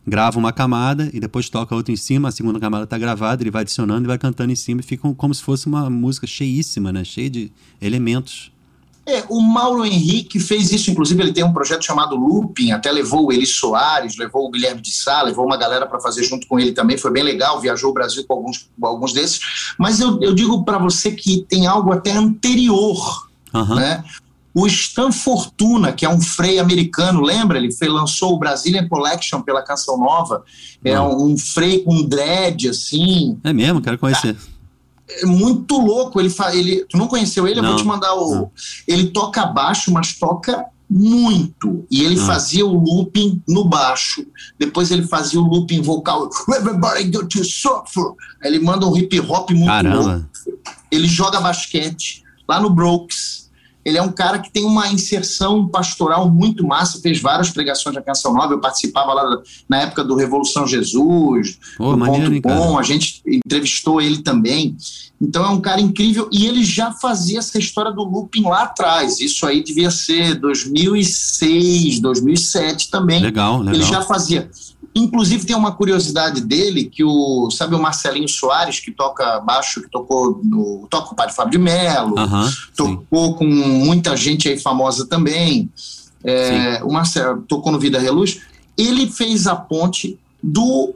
[0.07, 3.49] grava uma camada e depois toca outra em cima, a segunda camada tá gravada, ele
[3.49, 6.93] vai adicionando e vai cantando em cima e fica como se fosse uma música cheíssima,
[6.93, 7.51] né, cheia de
[7.81, 8.51] elementos.
[9.07, 13.27] É, o Mauro Henrique fez isso, inclusive ele tem um projeto chamado Looping, até levou
[13.27, 16.59] o Eli Soares, levou o Guilherme de Sá, levou uma galera para fazer junto com
[16.59, 19.39] ele também, foi bem legal, viajou o Brasil com alguns, com alguns desses.
[19.77, 23.75] Mas eu, eu digo para você que tem algo até anterior, uhum.
[23.75, 24.03] né?
[24.55, 27.57] O Stan Fortuna, que é um frei americano, lembra?
[27.57, 30.45] Ele foi, lançou o Brazilian Collection pela Canção Nova.
[30.81, 33.37] É um, um frei com dread, assim.
[33.43, 33.81] É mesmo?
[33.81, 34.33] Quero conhecer.
[34.33, 34.54] Tá
[35.09, 36.19] é muito louco.
[36.19, 36.55] Ele, fa...
[36.55, 37.61] ele, tu não conheceu ele?
[37.61, 37.69] Não.
[37.69, 38.35] Eu vou te mandar o.
[38.35, 38.51] Não.
[38.87, 41.85] Ele toca baixo, mas toca muito.
[41.89, 42.25] E ele ah.
[42.25, 44.25] fazia o looping no baixo.
[44.57, 46.29] Depois ele fazia o looping vocal.
[46.49, 48.13] Everybody go to suffer.
[48.43, 49.97] Ele manda um hip hop muito Caramba.
[49.97, 50.25] louco.
[50.91, 53.44] Ele joga basquete lá no Brooks.
[53.85, 58.01] Ele é um cara que tem uma inserção pastoral muito massa, fez várias pregações da
[58.01, 62.79] Canção Nova, eu participava lá na época do Revolução Jesus, oh, do maneiro, Ponto Bom,
[62.79, 64.75] a gente entrevistou ele também.
[65.21, 69.19] Então é um cara incrível e ele já fazia essa história do looping lá atrás.
[69.19, 73.21] Isso aí devia ser 2006, 2007 também.
[73.21, 73.75] Legal, legal.
[73.75, 74.49] Ele já fazia.
[74.95, 79.89] Inclusive tem uma curiosidade dele que o sabe o Marcelinho Soares que toca baixo que
[79.89, 82.15] tocou no toca o Padre Fábio de Mello,
[82.77, 83.33] tocou sim.
[83.33, 85.69] com muita gente aí famosa também.
[86.23, 88.39] É, o Marcelo tocou no Vida Reluz.
[88.77, 90.95] Ele fez a ponte do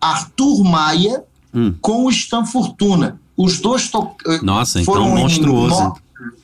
[0.00, 1.74] Arthur Maia hum.
[1.82, 3.20] com o Stan Fortuna.
[3.36, 5.82] Os dois to eh, Nossa, então monstruoso.
[5.82, 5.96] No...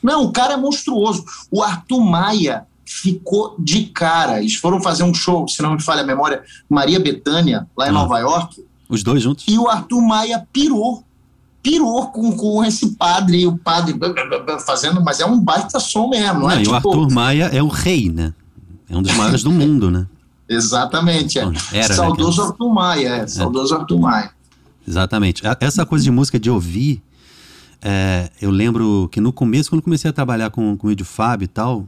[0.02, 1.24] Não, o cara é monstruoso.
[1.50, 4.40] O Arthur Maia ficou de cara.
[4.40, 7.90] Eles foram fazer um show, se não me falha a memória, Maria Bethânia, lá em
[7.90, 7.92] ah.
[7.92, 8.64] Nova York.
[8.88, 9.44] Os dois juntos?
[9.48, 11.04] E o Arthur Maia pirou.
[11.62, 13.98] Pirou com, com esse padre, e o padre
[14.66, 16.56] fazendo, mas é um baita som mesmo, não, é?
[16.56, 16.72] E tipo...
[16.72, 18.34] o Arthur Maia é o rei, né?
[18.88, 20.06] É um dos maiores do mundo, né?
[20.46, 21.42] Exatamente, é.
[21.42, 23.26] Era, né, saudoso né, Arthur Maia, é.
[23.26, 24.30] Saudoso Arthur Maia.
[24.86, 25.42] Exatamente.
[25.58, 27.02] Essa coisa de música de ouvir,
[27.80, 31.46] é, eu lembro que no começo, quando comecei a trabalhar com, com o Edio Fábio
[31.46, 31.86] e tal,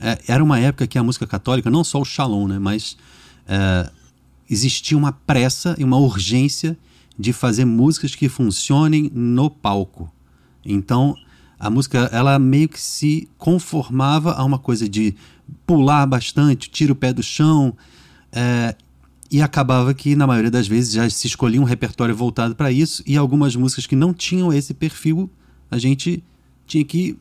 [0.00, 2.96] é, era uma época que a música católica, não só o Shalom, né, mas
[3.46, 3.90] é,
[4.48, 6.76] existia uma pressa e uma urgência
[7.18, 10.12] de fazer músicas que funcionem no palco.
[10.64, 11.14] Então,
[11.58, 15.14] a música, ela meio que se conformava a uma coisa de
[15.66, 17.76] pular bastante, tira o pé do chão,
[18.32, 18.74] é,
[19.30, 23.02] e acabava que, na maioria das vezes, já se escolhia um repertório voltado para isso,
[23.06, 25.30] e algumas músicas que não tinham esse perfil,
[25.70, 26.22] a gente
[26.66, 27.16] tinha que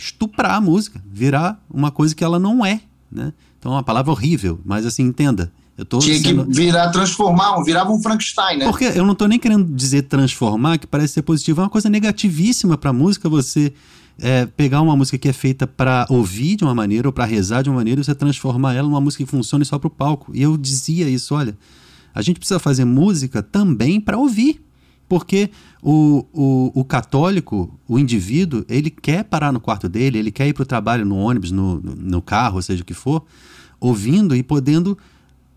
[0.00, 2.80] estuprar a música, virar uma coisa que ela não é.
[3.10, 3.32] Né?
[3.58, 5.52] Então é uma palavra horrível, mas assim, entenda.
[5.76, 6.46] Eu tô Tinha sendo...
[6.46, 8.64] que virar, transformar, virava um Frankenstein, né?
[8.66, 11.88] Porque eu não estou nem querendo dizer transformar, que parece ser positivo, é uma coisa
[11.88, 13.72] negativíssima para a música você
[14.18, 17.62] é, pegar uma música que é feita para ouvir de uma maneira ou para rezar
[17.62, 20.30] de uma maneira e você transformar ela numa música que funcione só para o palco.
[20.34, 21.56] E eu dizia isso, olha,
[22.14, 24.60] a gente precisa fazer música também para ouvir.
[25.10, 25.50] Porque
[25.82, 30.52] o, o, o, católico, o indivíduo, ele quer parar no quarto dele, ele quer ir
[30.52, 33.24] para o trabalho no ônibus, no, no carro, seja o que for,
[33.80, 34.96] ouvindo e podendo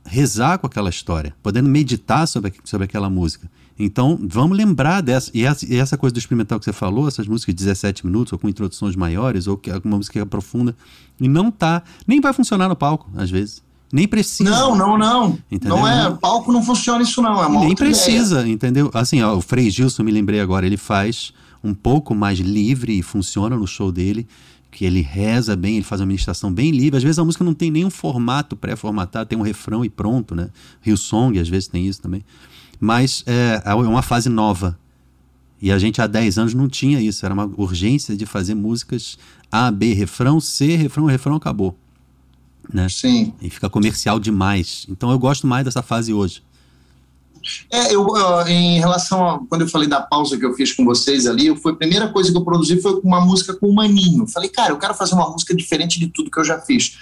[0.03, 3.47] rezar com aquela história, podendo meditar sobre, sobre aquela música.
[3.77, 5.29] Então, vamos lembrar dessa.
[5.35, 8.33] E essa, e essa, coisa do experimental que você falou, essas músicas de 17 minutos,
[8.33, 10.75] ou com introduções maiores, ou que alguma música é profunda,
[11.21, 11.83] e não tá.
[12.07, 13.61] Nem vai funcionar no palco, às vezes.
[13.93, 14.49] Nem precisa.
[14.49, 15.37] Não, não, não.
[15.51, 15.77] Entendeu?
[15.77, 16.09] Não é.
[16.15, 17.43] Palco não funciona isso, não.
[17.43, 18.51] É uma Nem precisa, ideia.
[18.51, 18.89] entendeu?
[18.91, 21.31] Assim, ó, o Frei Gilson, me lembrei agora, ele faz
[21.63, 24.27] um pouco mais livre e funciona no show dele
[24.71, 26.97] que ele reza bem, ele faz uma ministração bem livre.
[26.97, 30.49] Às vezes a música não tem nenhum formato pré-formatado, tem um refrão e pronto, né?
[30.81, 32.25] Rio Song às vezes tem isso também.
[32.79, 34.75] Mas é, é uma fase nova.
[35.61, 39.19] E a gente há 10 anos não tinha isso, era uma urgência de fazer músicas
[39.51, 41.77] A, B, refrão, C, refrão, refrão, acabou.
[42.71, 42.87] Né?
[42.89, 43.33] Sim.
[43.41, 44.85] E fica comercial demais.
[44.89, 46.41] Então eu gosto mais dessa fase hoje.
[47.69, 48.07] É, eu,
[48.47, 51.73] em relação a quando eu falei da pausa que eu fiz com vocês ali, foi
[51.73, 54.25] a primeira coisa que eu produzi foi uma música com o Maninho.
[54.27, 56.97] Falei, cara, eu quero fazer uma música diferente de tudo que eu já fiz.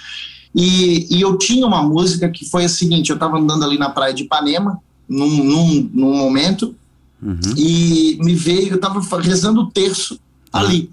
[0.54, 3.89] E, e eu tinha uma música que foi a seguinte: eu estava andando ali na
[3.89, 6.76] praia de Ipanema, num, num, num momento,
[7.21, 7.39] uhum.
[7.56, 10.19] e me veio, eu estava rezando o terço
[10.52, 10.89] ali.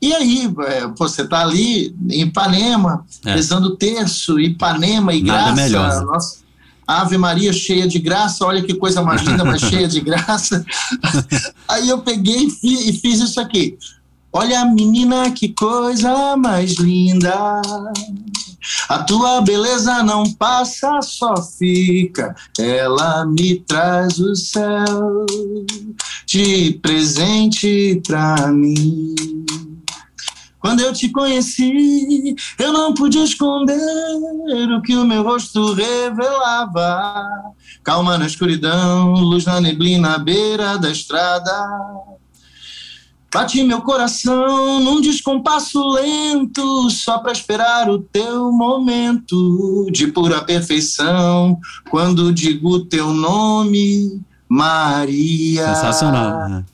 [0.00, 3.34] E aí, é, você está ali em Ipanema, é.
[3.34, 5.62] rezando terço, Ipanema e Nada graça.
[5.62, 6.04] Melhor.
[6.04, 6.38] Nossa,
[6.86, 10.64] Ave Maria cheia de graça, olha que coisa mais linda, mas cheia de graça.
[11.68, 13.76] Aí eu peguei e fiz, e fiz isso aqui.
[14.32, 17.60] Olha, menina, que coisa mais linda.
[18.88, 22.34] A tua beleza não passa, só fica.
[22.58, 25.26] Ela me traz o céu
[26.26, 29.14] de presente pra mim.
[30.68, 33.74] Quando eu te conheci, eu não pude esconder
[34.76, 37.24] o que o meu rosto revelava.
[37.82, 41.50] Calma na escuridão, luz na neblina à beira da estrada.
[43.32, 51.58] Bati meu coração num descompasso lento, só para esperar o teu momento de pura perfeição.
[51.88, 55.74] Quando digo teu nome, Maria.
[55.74, 56.46] Sensacional.
[56.50, 56.64] Né?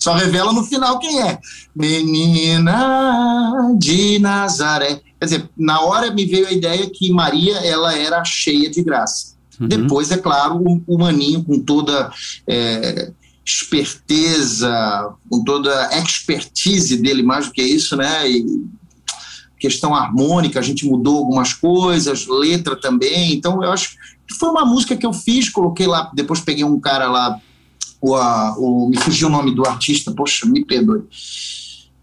[0.00, 1.38] Só revela no final quem é.
[1.76, 5.02] Menina de Nazaré.
[5.18, 9.34] Quer dizer, na hora me veio a ideia que Maria ela era cheia de graça.
[9.60, 9.68] Uhum.
[9.68, 12.10] Depois, é claro, o, o Maninho, com toda
[12.46, 13.12] é,
[13.44, 18.26] esperteza, com toda expertise dele, mais do que isso, né?
[18.26, 18.46] E
[19.58, 23.34] questão harmônica, a gente mudou algumas coisas, letra também.
[23.34, 23.90] Então, eu acho
[24.26, 27.38] que foi uma música que eu fiz, coloquei lá, depois peguei um cara lá
[28.00, 31.02] o, a, o, me fugiu o nome do artista, poxa, me perdoe.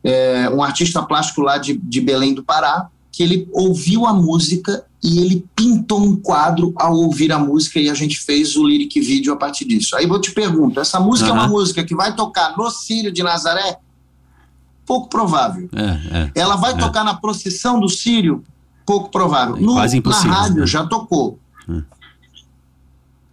[0.03, 4.85] é, um artista plástico lá de, de Belém do Pará, que ele ouviu a música
[5.03, 8.99] e ele pintou um quadro ao ouvir a música e a gente fez o lyric
[8.99, 9.95] vídeo a partir disso.
[9.95, 11.37] Aí eu te pergunto, essa música uhum.
[11.37, 13.79] é uma música que vai tocar no Círio de Nazaré?
[14.85, 15.69] Pouco provável.
[15.73, 16.77] É, é, Ela vai é.
[16.77, 18.43] tocar na procissão do Círio?
[18.85, 19.57] Pouco provável.
[19.57, 20.31] No, Quase impossível.
[20.31, 20.67] Na rádio né?
[20.67, 21.39] já tocou.
[21.67, 21.83] Hum.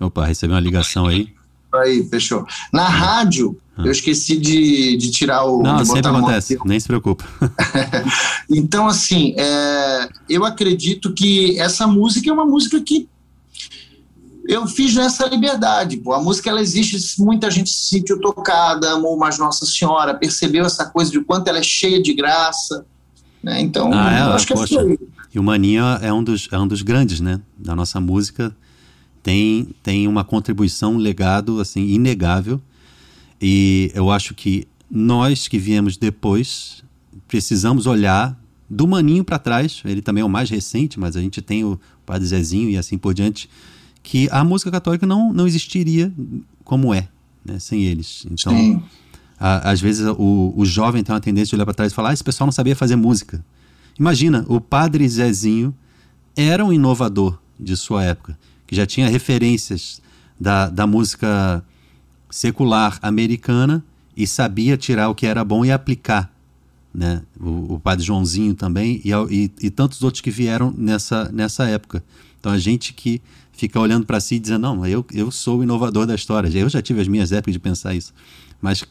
[0.00, 1.32] Opa, recebeu uma ligação aí.
[1.74, 2.46] Aí, fechou.
[2.72, 5.62] Na rádio, eu esqueci de, de tirar o.
[5.62, 7.24] Não, sempre acontece, nem se preocupa.
[8.48, 13.08] então, assim, é, eu acredito que essa música é uma música que
[14.46, 15.96] eu fiz nessa liberdade.
[15.96, 16.12] Pô.
[16.12, 20.86] A música ela existe, muita gente se sentiu tocada, amou mais Nossa Senhora, percebeu essa
[20.86, 22.86] coisa de quanto ela é cheia de graça.
[23.42, 23.60] Né?
[23.60, 24.98] Então, ah, é, acho que é
[25.34, 27.40] E o Maninha é um, dos, é um dos grandes, né?
[27.58, 28.54] Da nossa música.
[29.24, 32.60] Tem, tem uma contribuição, um legado assim, inegável
[33.46, 36.82] e eu acho que nós que viemos depois
[37.28, 38.38] precisamos olhar
[38.70, 39.82] do Maninho para trás.
[39.84, 42.96] Ele também é o mais recente, mas a gente tem o Padre Zezinho e assim
[42.96, 43.50] por diante.
[44.02, 46.10] Que a música católica não, não existiria
[46.64, 47.08] como é,
[47.44, 48.26] né, sem eles.
[48.30, 48.82] Então,
[49.38, 52.10] a, às vezes o, o jovem tem uma tendência de olhar para trás e falar:
[52.10, 53.44] ah, esse pessoal não sabia fazer música.
[53.98, 55.74] Imagina, o Padre Zezinho
[56.34, 60.00] era um inovador de sua época, que já tinha referências
[60.38, 61.64] da, da música
[62.30, 63.84] secular americana
[64.16, 66.32] e sabia tirar o que era bom e aplicar.
[66.92, 67.22] Né?
[67.40, 72.04] O, o padre Joãozinho também e, e, e, tantos outros que vieram nessa, nessa época.
[72.38, 73.20] Então a gente que
[73.52, 76.48] fica olhando para si e dizendo, não, eu, eu sou o inovador da história.
[76.56, 78.12] Eu já tive as minhas épocas de pensar isso.
[78.60, 78.84] Mas,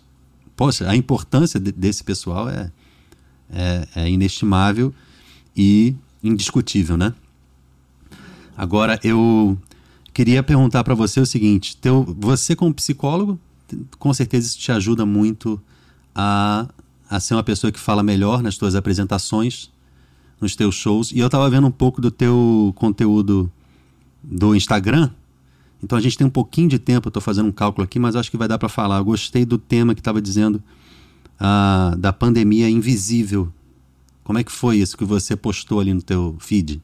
[0.56, 2.72] poxa, a importância de, desse pessoal é,
[3.50, 4.94] é, é inestimável
[5.56, 7.14] e indiscutível, né?
[8.56, 9.58] Agora, eu
[10.14, 13.40] Queria perguntar para você o seguinte: teu, você, como psicólogo,
[13.98, 15.60] com certeza isso te ajuda muito
[16.14, 16.68] a,
[17.10, 19.72] a ser uma pessoa que fala melhor nas tuas apresentações,
[20.40, 21.12] nos teus shows.
[21.12, 23.52] E eu estava vendo um pouco do teu conteúdo
[24.22, 25.10] do Instagram.
[25.82, 28.30] Então a gente tem um pouquinho de tempo, estou fazendo um cálculo aqui, mas acho
[28.30, 29.00] que vai dar para falar.
[29.00, 30.64] Eu gostei do tema que estava dizendo
[31.42, 33.52] uh, da pandemia invisível.
[34.24, 36.82] Como é que foi isso que você postou ali no teu feed?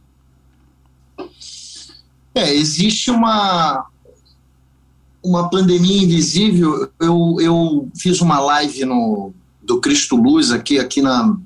[2.33, 3.85] É, existe uma,
[5.23, 6.89] uma pandemia invisível.
[6.99, 11.37] Eu, eu fiz uma live no, do Cristo Luz aqui, aqui na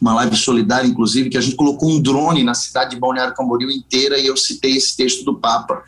[0.00, 3.70] uma live solidária, inclusive, que a gente colocou um drone na cidade de Balneário Camboriú
[3.70, 5.84] inteira e eu citei esse texto do Papa,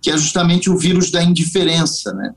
[0.00, 2.34] que é justamente o vírus da indiferença, né?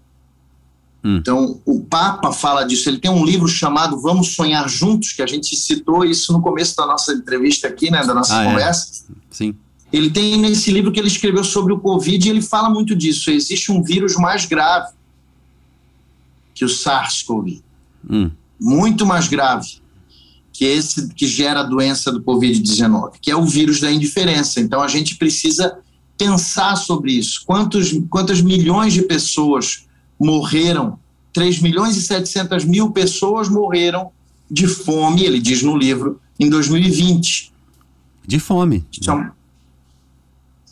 [1.01, 1.15] Hum.
[1.15, 2.89] Então, o Papa fala disso.
[2.89, 6.75] Ele tem um livro chamado Vamos Sonhar Juntos, que a gente citou isso no começo
[6.75, 8.45] da nossa entrevista aqui, né, da nossa ah, é?
[8.49, 9.05] conversa.
[9.09, 9.15] É.
[9.31, 9.55] Sim.
[9.91, 13.31] Ele tem nesse livro que ele escreveu sobre o Covid e ele fala muito disso.
[13.31, 14.93] Existe um vírus mais grave
[16.53, 17.61] que o SARS-CoV.
[18.09, 18.31] Hum.
[18.59, 19.79] Muito mais grave
[20.59, 24.59] que esse que gera a doença do Covid-19, que é o vírus da indiferença.
[24.59, 25.79] Então a gente precisa
[26.17, 27.43] pensar sobre isso.
[27.45, 29.85] Quantos, quantas milhões de pessoas
[30.19, 30.99] morreram?
[31.31, 34.11] 3 milhões e 700 mil pessoas morreram
[34.51, 37.53] de fome, ele diz no livro, em 2020.
[38.27, 38.85] De fome.
[39.01, 39.31] São,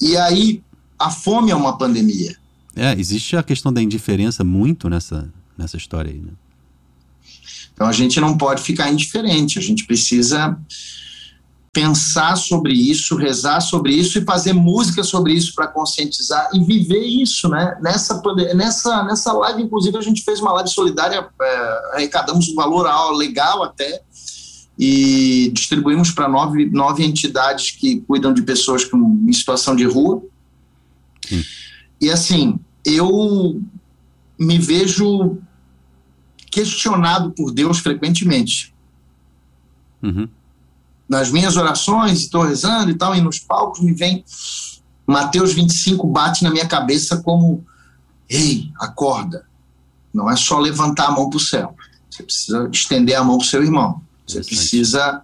[0.01, 0.63] e aí,
[0.97, 2.35] a fome é uma pandemia.
[2.75, 6.31] É, existe a questão da indiferença muito nessa, nessa história aí, né?
[7.73, 10.57] Então a gente não pode ficar indiferente, a gente precisa
[11.77, 17.05] pensar sobre isso, rezar sobre isso e fazer música sobre isso para conscientizar e viver
[17.05, 17.77] isso, né?
[17.79, 18.19] Nessa,
[18.55, 23.63] nessa, nessa live, inclusive, a gente fez uma live solidária, é, arrecadamos um valor legal
[23.63, 24.01] até,
[24.77, 30.21] e distribuímos para nove, nove entidades que cuidam de pessoas com, em situação de rua.
[31.27, 31.43] Sim.
[31.99, 33.61] E assim, eu
[34.39, 35.37] me vejo
[36.51, 38.73] questionado por Deus frequentemente.
[40.01, 40.27] Uhum.
[41.09, 44.23] Nas minhas orações, estou rezando e tal, e nos palcos me vem
[45.07, 47.65] Mateus 25 bate na minha cabeça como:
[48.29, 49.47] ei, acorda.
[50.13, 51.75] Não é só levantar a mão para o céu.
[52.09, 54.01] Você precisa estender a mão para o seu irmão.
[54.27, 55.21] Você precisa,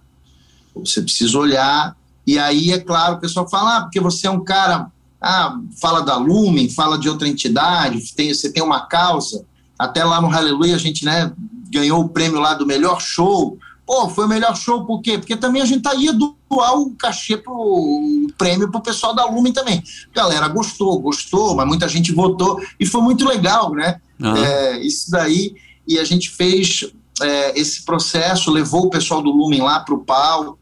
[0.74, 1.96] você precisa olhar.
[2.26, 6.00] E aí, é claro, o pessoal fala, ah, porque você é um cara, ah, fala
[6.00, 9.44] da Lumen, fala de outra entidade, tem, você tem uma causa.
[9.78, 11.30] Até lá no Hallelujah a gente né,
[11.70, 13.58] ganhou o prêmio lá do melhor show.
[13.86, 15.18] Pô, foi o melhor show por quê?
[15.18, 19.26] Porque também a gente tá, ia doar o cachê pro o prêmio pro pessoal da
[19.26, 19.82] Lumen também.
[20.14, 24.00] Galera gostou, gostou, mas muita gente votou e foi muito legal, né?
[24.18, 24.36] Uhum.
[24.36, 25.54] É, isso daí.
[25.86, 26.90] E a gente fez
[27.22, 30.58] é, esse processo, levou o pessoal do Lumen lá para o palco.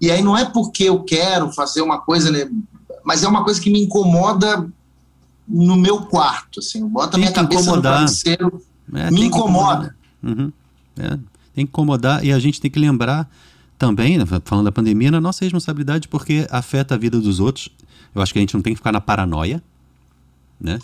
[0.00, 2.48] E aí não é porque eu quero fazer uma coisa, né,
[3.04, 4.68] mas é uma coisa que me incomoda
[5.48, 6.60] no meu quarto.
[6.60, 7.92] Assim, bota minha cabeça incomodar.
[7.92, 9.96] no travesseiro, é, me incomoda.
[10.22, 10.52] Uhum.
[10.98, 11.08] É.
[11.10, 11.20] tem
[11.54, 13.30] que incomodar e a gente tem que lembrar
[13.78, 17.68] também, né, falando da pandemia, na nossa responsabilidade, porque afeta a vida dos outros.
[18.14, 19.62] Eu acho que a gente não tem que ficar na paranoia,
[20.60, 20.78] né?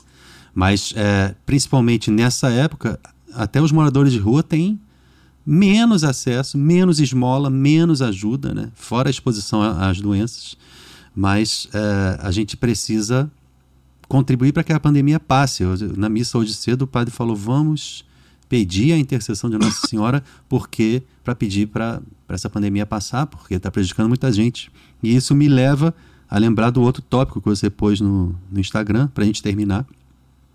[0.54, 3.00] Mas, é, principalmente nessa época,
[3.34, 4.78] até os moradores de rua têm
[5.44, 8.70] menos acesso, menos esmola, menos ajuda, né?
[8.74, 10.56] fora a exposição às doenças.
[11.14, 13.30] Mas é, a gente precisa
[14.08, 15.64] contribuir para que a pandemia passe.
[15.96, 18.04] Na missa hoje cedo, o padre falou: vamos
[18.48, 23.70] pedir a intercessão de Nossa Senhora porque para pedir para essa pandemia passar, porque está
[23.70, 24.70] prejudicando muita gente.
[25.02, 25.94] E isso me leva
[26.28, 29.86] a lembrar do outro tópico que você pôs no, no Instagram, para a gente terminar.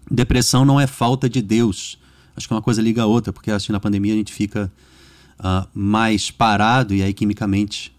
[0.10, 2.00] Depressão não é falta de Deus.
[2.38, 4.72] Acho que uma coisa liga a outra, porque acho que na pandemia a gente fica
[5.40, 7.92] uh, mais parado e aí quimicamente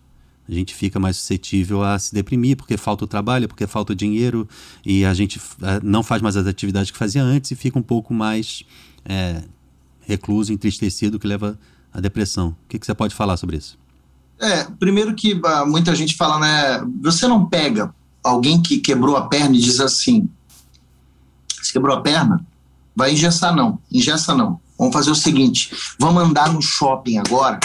[0.49, 3.97] a gente fica mais suscetível a se deprimir, porque falta o trabalho, porque falta o
[3.97, 4.49] dinheiro,
[4.87, 7.83] e a gente uh, não faz mais as atividades que fazia antes e fica um
[7.83, 8.65] pouco mais
[9.05, 9.43] é,
[10.01, 11.59] recluso, entristecido, que leva
[11.93, 12.49] à depressão.
[12.49, 13.79] O que, que você pode falar sobre isso?
[14.41, 16.87] É, primeiro que uh, muita gente fala, né?
[17.03, 20.29] Você não pega alguém que quebrou a perna e diz assim:
[21.49, 22.45] você quebrou a perna?
[22.99, 23.79] Vai engessar, não.
[23.93, 24.61] Engessa, não.
[24.77, 25.71] Vamos fazer o seguinte:
[26.01, 27.61] vamos andar no shopping agora,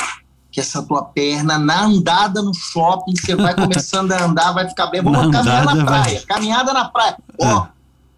[0.52, 4.88] que essa tua perna, na andada no shopping, você vai começando a andar, vai ficar
[4.88, 5.02] bem.
[5.02, 6.04] Vamos na caminhar na praia.
[6.04, 6.20] Vai...
[6.20, 7.18] Caminhada na praia.
[7.42, 7.68] Ó, é.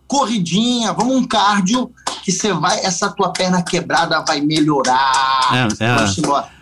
[0.05, 1.89] corridinha, vamos um cardio
[2.21, 5.69] que você vai, essa tua perna quebrada vai melhorar.
[5.79, 5.95] É, é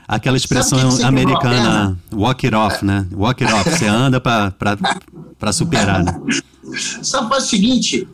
[0.07, 3.07] aquela expressão que que americana, walk it off, né?
[3.11, 6.13] Walk it off, você anda para superar, né?
[7.01, 8.07] Sabe, faz o seguinte,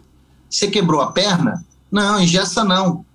[0.49, 1.65] você quebrou a perna?
[1.91, 3.05] Não, engessa não.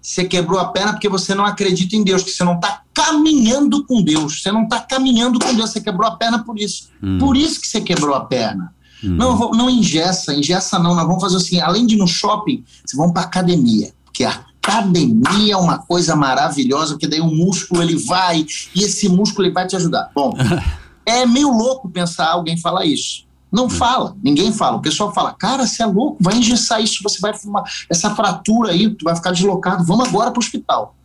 [0.00, 3.86] Você quebrou a perna porque você não acredita em Deus, que você não está caminhando
[3.86, 4.42] com Deus.
[4.42, 6.90] Você não está caminhando com Deus, você quebrou a perna por isso.
[7.02, 7.18] Hum.
[7.18, 8.74] Por isso que você quebrou a perna.
[9.02, 9.16] Uhum.
[9.16, 10.94] Não, não engessa, engessa não.
[10.94, 14.44] Nós vamos fazer assim, além de ir no shopping, vocês vão para academia, porque a
[14.62, 19.54] academia é uma coisa maravilhosa, porque daí o músculo ele vai e esse músculo ele
[19.54, 20.10] vai te ajudar.
[20.14, 20.34] Bom,
[21.04, 23.23] é meio louco pensar alguém falar isso.
[23.54, 23.70] Não uhum.
[23.70, 24.78] fala, ninguém fala.
[24.78, 28.72] O pessoal fala, cara, você é louco, vai engessar isso, você vai fumar essa fratura
[28.72, 30.96] aí, tu vai ficar deslocado, vamos agora para o hospital.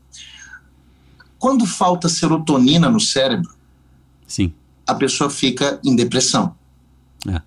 [1.38, 3.54] Quando falta serotonina no cérebro,
[4.26, 4.52] Sim.
[4.88, 6.56] a pessoa fica em depressão.
[7.28, 7.40] É.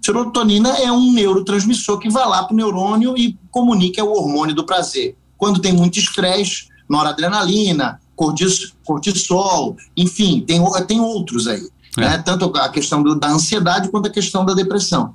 [0.00, 4.64] Serotonina é um neurotransmissor que vai lá para o neurônio e comunica o hormônio do
[4.64, 5.16] prazer.
[5.36, 8.00] Quando tem muito estresse, noradrenalina,
[8.84, 11.68] cortisol, enfim, tem, tem outros aí.
[11.96, 12.00] É.
[12.00, 12.18] Né?
[12.18, 15.12] Tanto a questão do, da ansiedade quanto a questão da depressão.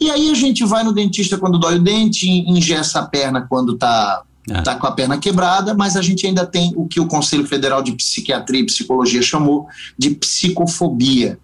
[0.00, 3.74] E aí a gente vai no dentista quando dói o dente, ingessa a perna quando
[3.74, 4.60] está é.
[4.62, 7.82] tá com a perna quebrada, mas a gente ainda tem o que o Conselho Federal
[7.82, 11.38] de Psiquiatria e Psicologia chamou de psicofobia.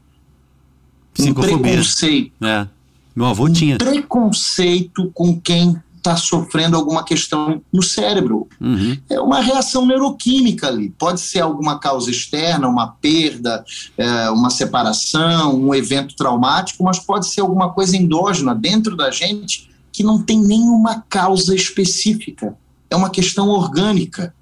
[1.15, 1.57] Psicofobia.
[1.57, 2.45] Um preconceito.
[2.45, 2.67] É.
[3.15, 3.79] Meu avô um tinha.
[3.79, 8.49] Preconceito com quem está sofrendo alguma questão no cérebro.
[8.61, 8.97] Uhum.
[9.09, 10.91] É uma reação neuroquímica ali.
[10.91, 13.65] Pode ser alguma causa externa, uma perda,
[13.97, 19.69] é, uma separação, um evento traumático, mas pode ser alguma coisa endógena dentro da gente
[19.93, 22.57] que não tem nenhuma causa específica.
[22.91, 24.35] É uma questão orgânica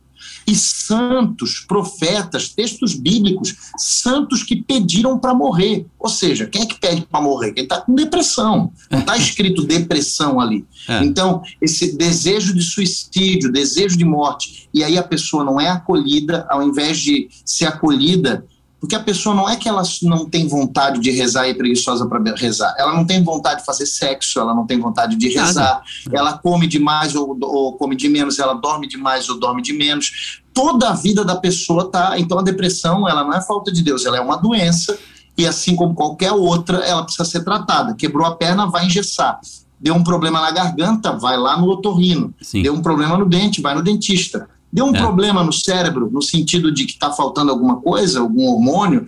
[0.47, 5.87] e santos, profetas, textos bíblicos, santos que pediram para morrer.
[5.99, 7.53] Ou seja, quem é que pede para morrer?
[7.53, 8.73] Quem está com depressão.
[8.91, 10.65] Não está escrito depressão ali.
[10.89, 11.03] É.
[11.05, 16.47] Então, esse desejo de suicídio, desejo de morte, e aí a pessoa não é acolhida,
[16.49, 18.47] ao invés de ser acolhida,
[18.87, 22.07] porque a pessoa não é que ela não tem vontade de rezar e é preguiçosa
[22.07, 22.73] para rezar.
[22.79, 25.83] Ela não tem vontade de fazer sexo, ela não tem vontade de rezar.
[26.13, 30.41] Ela come demais ou, ou, come de menos, ela dorme demais ou dorme de menos.
[30.55, 32.17] Toda a vida da pessoa tá.
[32.17, 34.97] Então a depressão, ela não é falta de Deus, ela é uma doença
[35.37, 37.93] e assim como qualquer outra, ela precisa ser tratada.
[37.93, 39.41] Quebrou a perna, vai engessar.
[39.81, 42.33] Deu um problema na garganta, vai lá no otorrino.
[42.41, 42.63] Sim.
[42.63, 44.99] Deu um problema no dente, vai no dentista Deu um é.
[44.99, 49.07] problema no cérebro, no sentido de que está faltando alguma coisa, algum hormônio,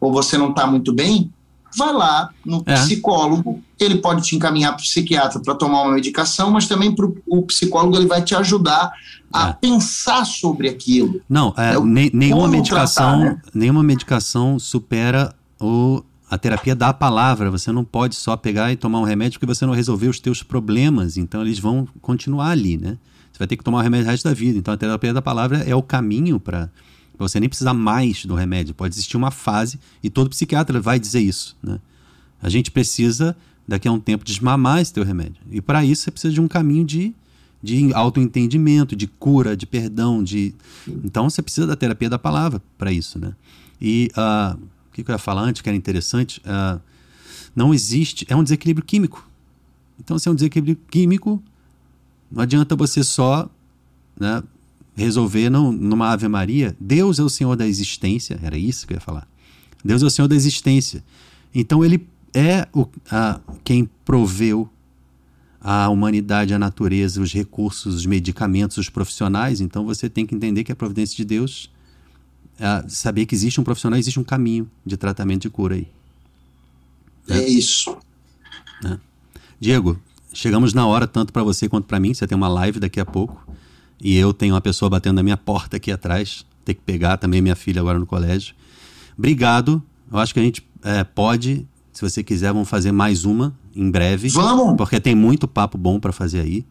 [0.00, 1.30] ou você não está muito bem,
[1.76, 2.74] vai lá no é.
[2.74, 7.16] psicólogo, ele pode te encaminhar para o psiquiatra para tomar uma medicação, mas também pro,
[7.26, 8.92] o psicólogo ele vai te ajudar
[9.32, 9.52] a é.
[9.54, 11.20] pensar sobre aquilo.
[11.28, 13.42] Não, é, é ne, nenhuma medicação, tratar, né?
[13.54, 17.50] nenhuma medicação supera o, a terapia da palavra.
[17.50, 20.42] Você não pode só pegar e tomar um remédio porque você não resolveu os teus
[20.42, 21.16] problemas.
[21.16, 22.98] Então eles vão continuar ali, né?
[23.40, 24.58] Vai ter que tomar o remédio o resto da vida.
[24.58, 26.68] Então a terapia da palavra é o caminho para
[27.18, 28.74] você nem precisar mais do remédio.
[28.74, 31.56] Pode existir uma fase, e todo psiquiatra vai dizer isso.
[31.62, 31.78] Né?
[32.40, 33.36] A gente precisa,
[33.66, 35.42] daqui a um tempo, desmamar esse teu remédio.
[35.50, 37.14] E para isso você precisa de um caminho de,
[37.62, 40.22] de autoentendimento, de cura, de perdão.
[40.22, 40.54] de
[41.02, 43.18] Então você precisa da terapia da palavra para isso.
[43.18, 43.34] Né?
[43.80, 46.80] E uh, o que eu ia falar antes, que era interessante, uh,
[47.56, 49.28] não existe, é um desequilíbrio químico.
[49.98, 51.42] Então, se é um desequilíbrio químico,
[52.30, 53.48] não adianta você só
[54.18, 54.42] né,
[54.94, 58.96] resolver não, numa Ave Maria, Deus é o Senhor da existência, era isso que eu
[58.96, 59.26] ia falar.
[59.84, 61.02] Deus é o Senhor da existência.
[61.54, 64.68] Então ele é o, a, quem proveu
[65.60, 69.60] a humanidade, a natureza, os recursos, os medicamentos, os profissionais.
[69.60, 71.70] Então você tem que entender que a providência de Deus,
[72.58, 75.88] é saber que existe um profissional, existe um caminho de tratamento de cura aí.
[77.28, 77.96] É, isso.
[78.84, 78.98] É.
[79.58, 80.00] Diego,
[80.32, 82.14] chegamos na hora, tanto para você quanto para mim.
[82.14, 83.46] Você tem uma live daqui a pouco.
[84.02, 86.44] E eu tenho uma pessoa batendo na minha porta aqui atrás.
[86.64, 88.54] Tem que pegar também minha filha agora no colégio.
[89.16, 89.82] Obrigado.
[90.10, 93.90] Eu acho que a gente é, pode, se você quiser, vamos fazer mais uma em
[93.90, 94.28] breve.
[94.30, 94.76] Vamos!
[94.76, 96.64] Porque tem muito papo bom para fazer aí.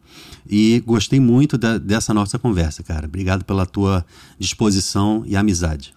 [0.48, 3.06] E gostei muito da, dessa nossa conversa, cara.
[3.06, 4.04] Obrigado pela tua
[4.38, 5.94] disposição e amizade.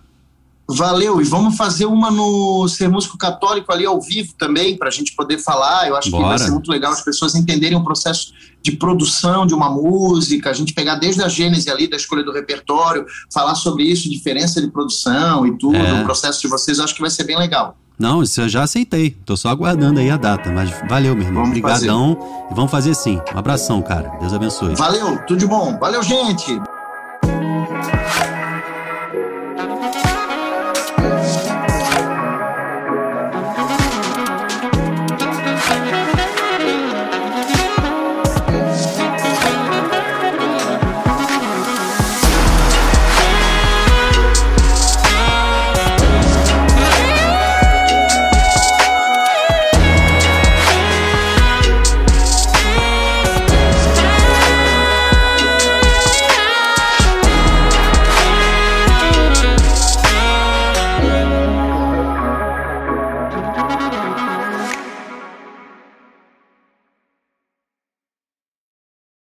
[0.68, 4.92] Valeu, e vamos fazer uma no Ser Músico Católico ali ao vivo também, para a
[4.92, 5.88] gente poder falar.
[5.88, 6.24] Eu acho Bora.
[6.24, 10.50] que vai ser muito legal as pessoas entenderem o processo de produção de uma música,
[10.50, 14.62] a gente pegar desde a gênese ali, da escolha do repertório, falar sobre isso, diferença
[14.62, 16.02] de produção e tudo, é.
[16.02, 17.78] o processo de vocês, acho que vai ser bem legal.
[18.00, 19.12] Não, isso eu já aceitei.
[19.12, 20.52] Tô só aguardando aí a data.
[20.52, 21.44] Mas valeu, meu irmão.
[21.44, 22.18] Obrigadão.
[22.50, 23.22] E vamos fazer sim.
[23.34, 24.18] Um abração, cara.
[24.20, 24.76] Deus abençoe.
[24.76, 25.78] Valeu, tudo de bom.
[25.78, 26.60] Valeu, gente.